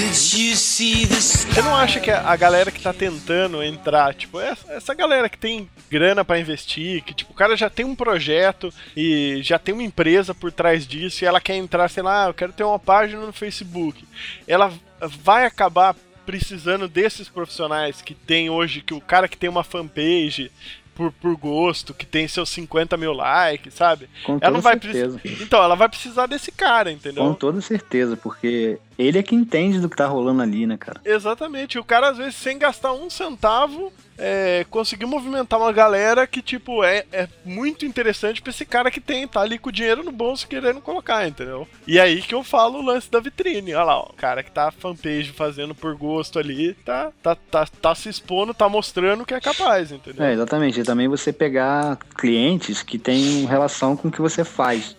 [0.00, 5.36] Você não acha que a galera que tá tentando entrar, tipo, essa, essa galera que
[5.36, 9.74] tem grana pra investir, que tipo, o cara já tem um projeto e já tem
[9.74, 12.78] uma empresa por trás disso e ela quer entrar, sei lá, eu quero ter uma
[12.78, 14.04] página no Facebook.
[14.46, 19.64] Ela vai acabar precisando desses profissionais que tem hoje, que o cara que tem uma
[19.64, 20.52] fanpage
[20.94, 24.08] por, por gosto, que tem seus 50 mil likes, sabe?
[24.24, 25.20] Com Ela toda não vai certeza.
[25.24, 27.24] Então, ela vai precisar desse cara, entendeu?
[27.24, 31.00] Com toda certeza, porque ele é que entende do que tá rolando ali, né, cara?
[31.04, 31.78] Exatamente.
[31.78, 36.82] O cara, às vezes, sem gastar um centavo, é, conseguiu movimentar uma galera que, tipo,
[36.82, 40.10] é, é muito interessante pra esse cara que tem, tá ali com o dinheiro no
[40.10, 41.66] bolso querendo colocar, entendeu?
[41.86, 43.72] E aí que eu falo o lance da vitrine.
[43.74, 47.66] Olha lá, ó, o cara que tá fanpage fazendo por gosto ali, tá, tá, tá,
[47.80, 50.26] tá se expondo, tá mostrando que é capaz, entendeu?
[50.26, 50.80] É, exatamente.
[50.80, 54.96] E também você pegar clientes que têm relação com o que você faz.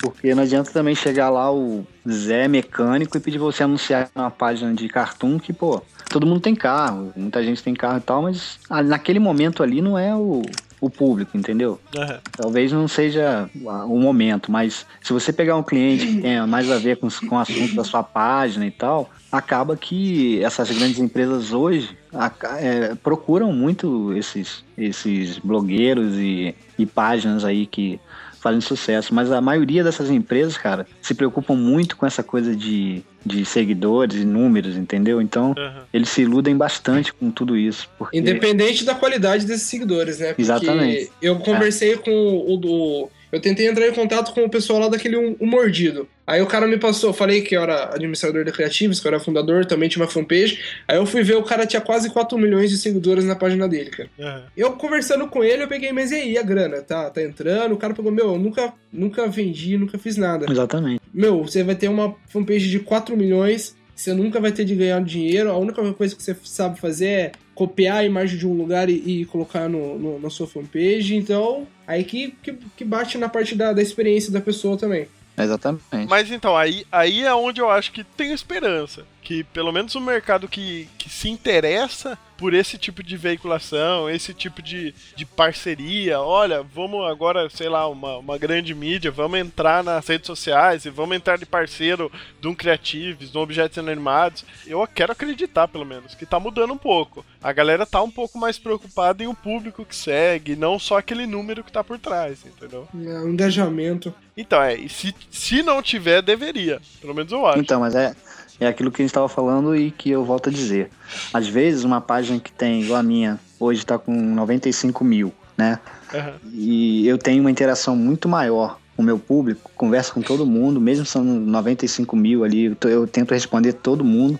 [0.00, 4.74] Porque não adianta também chegar lá o Zé mecânico e pedir você anunciar uma página
[4.74, 8.58] de cartoon que, pô, todo mundo tem carro, muita gente tem carro e tal, mas
[8.86, 10.42] naquele momento ali não é o,
[10.80, 11.78] o público, entendeu?
[11.94, 12.18] Aham.
[12.36, 16.78] Talvez não seja o momento, mas se você pegar um cliente que tenha mais a
[16.78, 21.52] ver com, com o assunto da sua página e tal, acaba que essas grandes empresas
[21.52, 28.00] hoje aca- é, procuram muito esses, esses blogueiros e, e páginas aí que
[28.40, 29.14] fazem sucesso.
[29.14, 34.16] Mas a maioria dessas empresas, cara, se preocupam muito com essa coisa de, de seguidores
[34.16, 35.20] e números, entendeu?
[35.20, 35.82] Então Aham.
[35.92, 37.88] eles se iludem bastante com tudo isso.
[37.98, 38.18] Porque...
[38.18, 40.28] Independente da qualidade desses seguidores, né?
[40.28, 41.12] Porque Exatamente.
[41.20, 43.08] Eu conversei com o do.
[43.32, 46.08] Eu tentei entrar em contato com o pessoal lá daquele Um, Um Mordido.
[46.26, 49.20] Aí o cara me passou, falei que eu era administrador da Creativos, que eu era
[49.20, 50.58] fundador, também tinha uma fanpage.
[50.86, 53.90] Aí eu fui ver, o cara tinha quase 4 milhões de seguidores na página dele,
[53.90, 54.08] cara.
[54.18, 54.42] Aham.
[54.56, 56.82] Eu conversando com ele, eu peguei, mas e aí, a grana?
[56.82, 57.72] Tá, tá entrando?
[57.74, 60.46] O cara pegou, meu, eu nunca, nunca vendi, nunca fiz nada.
[60.50, 61.00] Exatamente.
[61.12, 65.02] Meu, você vai ter uma fanpage de 4 milhões, você nunca vai ter de ganhar
[65.02, 68.88] dinheiro, a única coisa que você sabe fazer é copiar a imagem de um lugar
[68.88, 73.28] e, e colocar no, no- na sua fanpage, então aí que, que, que bate na
[73.28, 75.08] parte da, da experiência da pessoa também.
[75.36, 76.08] Exatamente.
[76.08, 79.04] Mas então, aí, aí é onde eu acho que tem esperança.
[79.22, 84.32] Que pelo menos o mercado que, que se interessa por esse tipo de veiculação, esse
[84.32, 89.84] tipo de, de parceria, olha, vamos agora, sei lá, uma, uma grande mídia, vamos entrar
[89.84, 92.10] nas redes sociais e vamos entrar de parceiro
[92.40, 94.42] de um Creatives, de um Objetos Inanimados.
[94.66, 97.26] Eu quero acreditar, pelo menos, que tá mudando um pouco.
[97.42, 101.26] A galera tá um pouco mais preocupada em o público que segue, não só aquele
[101.26, 102.88] número que tá por trás, entendeu?
[102.94, 104.14] É, um engajamento.
[104.34, 106.80] Então, é, e se, se não tiver, deveria.
[107.02, 107.58] Pelo menos eu acho.
[107.58, 108.14] Então, mas é,
[108.60, 110.90] é aquilo que a gente estava falando e que eu volto a dizer.
[111.32, 115.78] Às vezes, uma página que tem, igual a minha, hoje está com 95 mil, né?
[116.14, 116.34] Aham.
[116.52, 120.80] E eu tenho uma interação muito maior com o meu público, converso com todo mundo,
[120.80, 124.38] mesmo sendo 95 mil ali, eu tento responder todo mundo,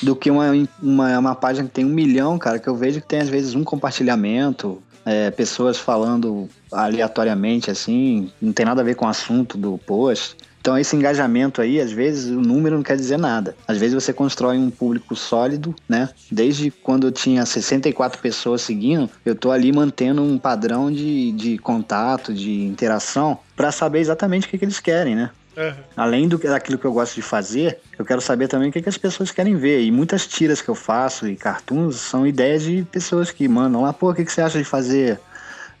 [0.00, 3.08] do que uma, uma, uma página que tem um milhão, cara, que eu vejo que
[3.08, 8.94] tem às vezes um compartilhamento, é, pessoas falando aleatoriamente, assim, não tem nada a ver
[8.94, 10.36] com o assunto do post.
[10.62, 13.56] Então esse engajamento aí, às vezes o número não quer dizer nada.
[13.66, 16.08] Às vezes você constrói um público sólido, né?
[16.30, 21.58] Desde quando eu tinha 64 pessoas seguindo, eu tô ali mantendo um padrão de, de
[21.58, 25.30] contato, de interação, para saber exatamente o que, que eles querem, né?
[25.56, 25.76] Aham.
[25.96, 28.88] Além do, daquilo que eu gosto de fazer, eu quero saber também o que, que
[28.88, 29.82] as pessoas querem ver.
[29.82, 33.92] E muitas tiras que eu faço e cartoons são ideias de pessoas que mandam lá,
[33.92, 35.20] pô, o que, que você acha de fazer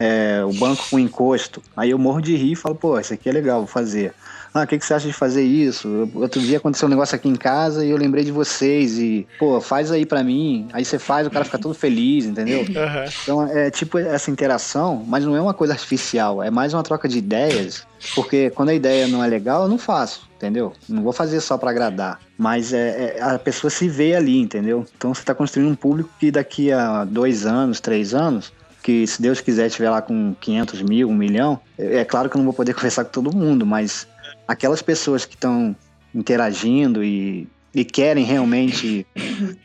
[0.00, 1.62] é, o banco com encosto?
[1.76, 4.12] Aí eu morro de rir e falo, pô, isso aqui é legal, vou fazer.
[4.54, 6.10] Ah, o que, que você acha de fazer isso?
[6.14, 9.60] Outro dia aconteceu um negócio aqui em casa e eu lembrei de vocês e, pô,
[9.60, 10.68] faz aí pra mim.
[10.74, 12.66] Aí você faz, o cara fica todo feliz, entendeu?
[12.76, 13.06] Aham.
[13.22, 17.08] Então é tipo essa interação, mas não é uma coisa artificial, é mais uma troca
[17.08, 20.72] de ideias, porque quando a ideia não é legal, eu não faço, entendeu?
[20.88, 24.84] Não vou fazer só pra agradar, mas é, é- a pessoa se vê ali, entendeu?
[24.96, 29.22] Então você tá construindo um público que daqui a dois anos, três anos, que se
[29.22, 32.44] Deus quiser estiver lá com 500 mil, um milhão, é é claro que eu não
[32.46, 34.08] vou poder conversar com todo mundo, mas
[34.52, 35.74] aquelas pessoas que estão
[36.14, 39.06] interagindo e, e querem realmente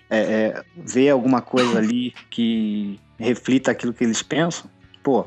[0.10, 4.70] é, é, ver alguma coisa ali que reflita aquilo que eles pensam,
[5.04, 5.26] pô,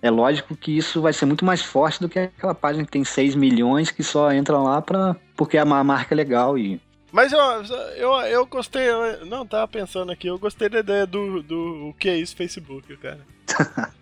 [0.00, 3.04] é lógico que isso vai ser muito mais forte do que aquela página que tem
[3.04, 6.80] 6 milhões que só entra lá pra, porque a ma- marca é legal e
[7.12, 7.38] Mas eu,
[7.96, 11.94] eu, eu gostei, eu- não, tava pensando aqui, eu gostei da ideia do, do o
[11.98, 13.20] que é isso Facebook, cara.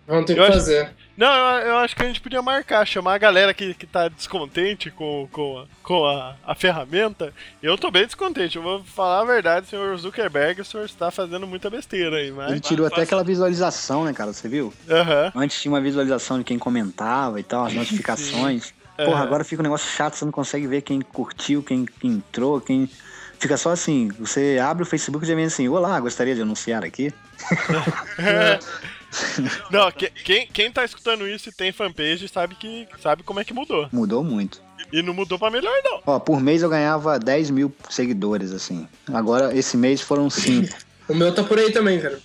[0.07, 0.91] Não tem o Eu que acho- fazer.
[1.17, 1.27] Não,
[1.59, 4.89] eu, eu acho que a gente podia marcar, chamar a galera que, que tá descontente
[4.89, 7.33] com, com, a, com a, a ferramenta.
[7.61, 11.45] Eu tô bem descontente, eu vou falar a verdade, senhor Zuckerberg, o senhor está fazendo
[11.45, 12.49] muita besteira aí, mas...
[12.51, 14.73] ele tirou até aquela visualização, né, cara, você viu?
[14.89, 15.31] Aham.
[15.35, 18.73] Antes tinha uma visualização de quem comentava e tal, as notificações.
[19.05, 19.23] Porra, Aham.
[19.25, 22.89] agora fica um negócio chato, você não consegue ver quem curtiu, quem, quem entrou, quem.
[23.39, 26.83] Fica só assim, você abre o Facebook e já vem assim, olá, gostaria de anunciar
[26.83, 27.11] aqui.
[29.69, 33.43] Não, que- quem, quem tá escutando isso e tem fanpage sabe que sabe como é
[33.43, 33.89] que mudou.
[33.91, 34.61] Mudou muito.
[34.91, 36.01] E não mudou pra melhor, não.
[36.05, 38.87] Ó, por mês eu ganhava 10 mil seguidores, assim.
[39.13, 40.73] Agora, esse mês foram 5.
[41.09, 42.19] O meu tá por aí também, cara.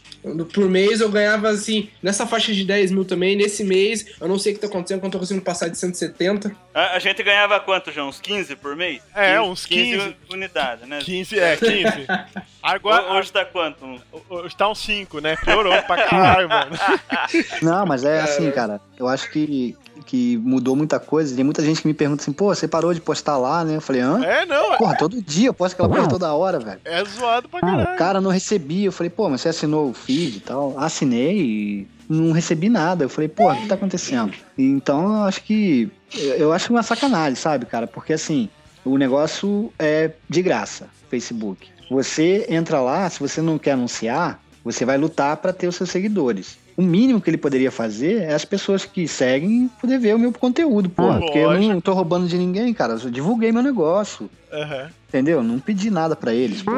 [0.53, 3.37] Por mês eu ganhava assim, nessa faixa de 10 mil também.
[3.37, 5.79] Nesse mês, eu não sei o que tá acontecendo, quando eu tô conseguindo passar de
[5.79, 6.51] 170.
[6.75, 8.09] A, a gente ganhava quanto, João?
[8.09, 9.01] Uns 15 por mês?
[9.15, 10.17] É, 15, uns 15.
[10.31, 10.99] unidades, né?
[11.01, 12.07] 15, é, 15.
[12.63, 14.01] Agora, Ho- Hoje tá quanto?
[14.29, 15.37] hoje tá uns 5, né?
[15.37, 16.77] Piorou pra caralho, mano.
[17.63, 18.81] Não, mas é assim, cara.
[18.99, 21.35] Eu acho que, que mudou muita coisa.
[21.35, 23.77] Tem muita gente que me pergunta assim, pô, você parou de postar lá, né?
[23.77, 24.23] Eu falei, hã?
[24.25, 26.81] É, não, é, Porra, todo dia eu posto aquela porra toda hora, velho.
[26.85, 27.99] é zoado pra O caralho.
[27.99, 28.87] cara não recebia.
[28.87, 30.75] Eu falei, pô, mas você assinou o feed e tal?
[30.79, 33.05] Assinei e não recebi nada.
[33.05, 34.33] Eu falei, pô, o que tá acontecendo?
[34.59, 35.91] Então eu acho que.
[36.39, 37.87] Eu acho uma sacanagem, sabe, cara?
[37.87, 38.49] Porque assim,
[38.85, 41.69] o negócio é de graça, Facebook.
[41.91, 45.91] Você entra lá, se você não quer anunciar, você vai lutar pra ter os seus
[45.91, 46.59] seguidores.
[46.77, 50.31] O mínimo que ele poderia fazer é as pessoas que seguem poder ver o meu
[50.31, 51.21] conteúdo, porra.
[51.21, 52.99] Porque eu não tô roubando de ninguém, cara.
[53.03, 54.29] Eu divulguei meu negócio.
[54.53, 54.91] Aham.
[55.09, 55.43] Entendeu?
[55.43, 56.73] Não pedi nada pra eles, pô.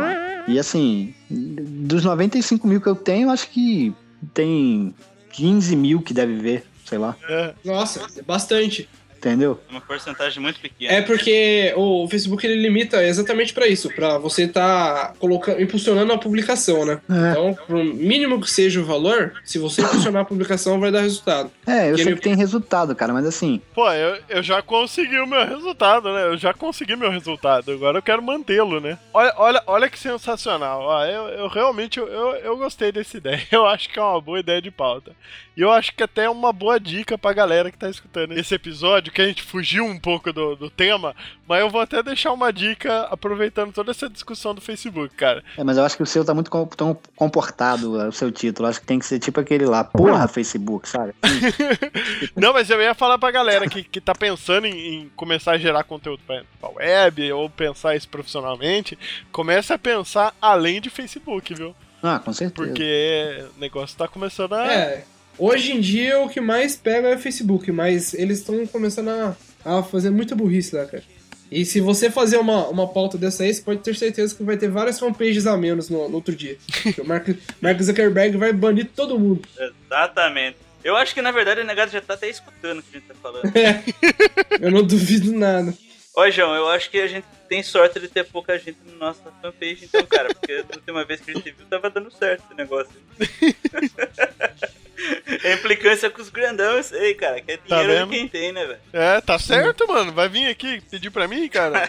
[0.47, 3.93] E assim, dos 95 mil que eu tenho, acho que
[4.33, 4.95] tem
[5.33, 7.17] 15 mil que deve ver, sei lá.
[7.29, 7.55] É.
[7.65, 8.89] Nossa, é bastante.
[9.19, 9.61] Entendeu?
[9.69, 10.93] Uma porcentagem muito pequena.
[10.93, 16.19] É porque o Facebook ele limita exatamente pra isso, pra você tá colocando, impulsionando a
[16.19, 17.01] publicação, né?
[17.11, 17.31] É.
[17.33, 21.51] Então, pro mínimo que seja o valor, se você impulsionar a publicação, vai dar resultado.
[21.67, 24.63] É, eu Que sei ele- que tem resultado, cara, mas assim, Pô, eu, eu já
[24.63, 26.25] consegui o meu resultado, né?
[26.27, 27.73] Eu já consegui meu resultado.
[27.73, 28.99] Agora eu quero mantê-lo, né?
[29.13, 30.81] Olha, olha, olha que sensacional.
[30.83, 33.43] Ó, eu, eu realmente eu, eu, eu gostei dessa ideia.
[33.51, 35.13] Eu acho que é uma boa ideia de pauta.
[35.59, 38.55] E eu acho que até é uma boa dica pra galera que tá escutando esse
[38.55, 41.17] episódio, que a gente fugiu um pouco do, do tema,
[41.49, 45.43] mas eu vou até deixar uma dica aproveitando toda essa discussão do Facebook, cara.
[45.57, 48.31] é, mas eu acho que o seu tá muito com- tão comportado, é, o seu
[48.31, 48.69] título.
[48.69, 51.13] Acho que tem que ser tipo aquele lá, porra, Facebook, sabe?
[52.37, 55.59] Não, mas eu ia falar pra galera que, que tá pensando em, em começar a
[55.59, 58.97] gerar conteúdo pra, pra web ou pensar isso profissionalmente,
[59.33, 61.75] comece a pensar além de Facebook, viu?
[62.01, 62.69] Ah, com certeza.
[62.69, 64.73] Porque o negócio tá começando a.
[64.73, 65.05] É,
[65.39, 69.37] hoje em dia o que mais pega é o Facebook, mas eles estão começando a,
[69.65, 71.03] a fazer muita burrice lá, cara.
[71.51, 74.57] E se você fazer uma, uma pauta dessa aí, você pode ter certeza que vai
[74.57, 76.59] ter várias fanpages a menos no, no outro dia.
[76.83, 77.27] Porque o Mark,
[77.61, 79.49] Mark Zuckerberg vai banir todo mundo.
[79.59, 80.59] Exatamente.
[80.85, 83.09] Eu acho que na verdade o negado já tá até escutando o que a gente
[83.09, 83.51] tá falando.
[84.61, 85.75] Eu não duvido nada.
[86.15, 89.31] Ó, João, eu acho que a gente tem sorte de ter pouca gente na nossa
[89.41, 92.55] fanpage, então, cara, porque da última vez que a gente viu tava dando certo esse
[92.57, 92.93] negócio.
[95.45, 98.11] É implicância com os grandão, eu sei, cara, que é Tá dinheiro vendo?
[98.11, 98.79] de quem tem, né, velho?
[98.93, 100.13] É, tá certo, mano.
[100.13, 101.89] Vai vir aqui pedir pra mim, cara.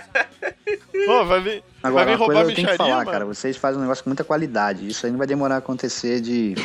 [1.06, 1.64] Pô, vai vir.
[1.82, 3.12] Agora, vai vir roubar coisa eu tenho que falar, mano.
[3.12, 3.26] cara.
[3.26, 4.88] Vocês fazem um negócio com muita qualidade.
[4.88, 6.56] Isso aí não vai demorar a acontecer de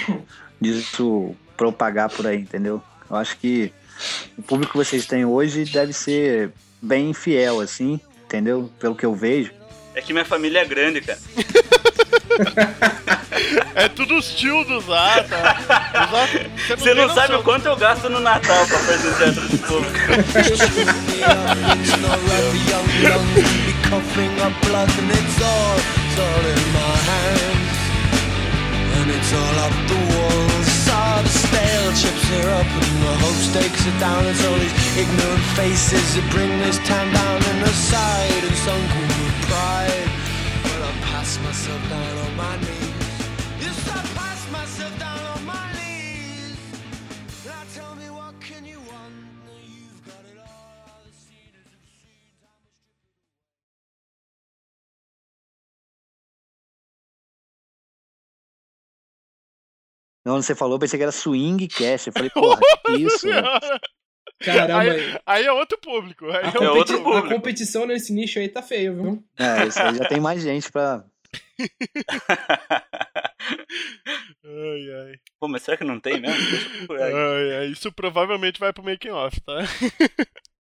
[0.61, 2.83] disso propagar por aí, entendeu?
[3.09, 3.73] Eu acho que
[4.37, 8.71] o público que vocês têm hoje deve ser bem fiel, assim, entendeu?
[8.79, 9.53] Pelo que eu vejo.
[9.95, 11.19] É que minha família é grande, cara.
[13.75, 15.37] É tudo os tios do Zata.
[15.37, 17.23] O Zata- Você não noção.
[17.23, 19.85] sabe o quanto eu gasto no Natal pra fazer teatro de povo.
[19.85, 21.41] It's
[24.99, 25.11] and
[25.43, 27.77] all, it's all in my hands.
[28.97, 30.69] And it's all up the walls.
[31.25, 34.27] Stale chips are up, and the hope stakes are down.
[34.27, 39.07] It's all these ignorant faces that bring this town down in the side and sunken
[39.09, 40.09] with pride.
[40.63, 42.84] But I pass myself down on my knees.
[60.25, 62.09] Quando você falou, pensei que era swing cast.
[62.09, 63.27] Eu falei, porra, que isso?
[63.29, 63.47] velho?
[64.43, 66.27] Caramba, aí, aí é outro público.
[66.31, 66.73] Aí a, é É outro...
[66.73, 67.29] competi- a público.
[67.29, 69.25] competição nesse nicho aí tá feio, viu?
[69.39, 71.05] É, isso aí já tem mais gente pra.
[74.47, 75.15] Ai, ai.
[75.41, 76.37] Pô, mas será que não tem mesmo?
[76.91, 77.67] Ai, ai.
[77.67, 79.59] Isso provavelmente vai pro making off, tá?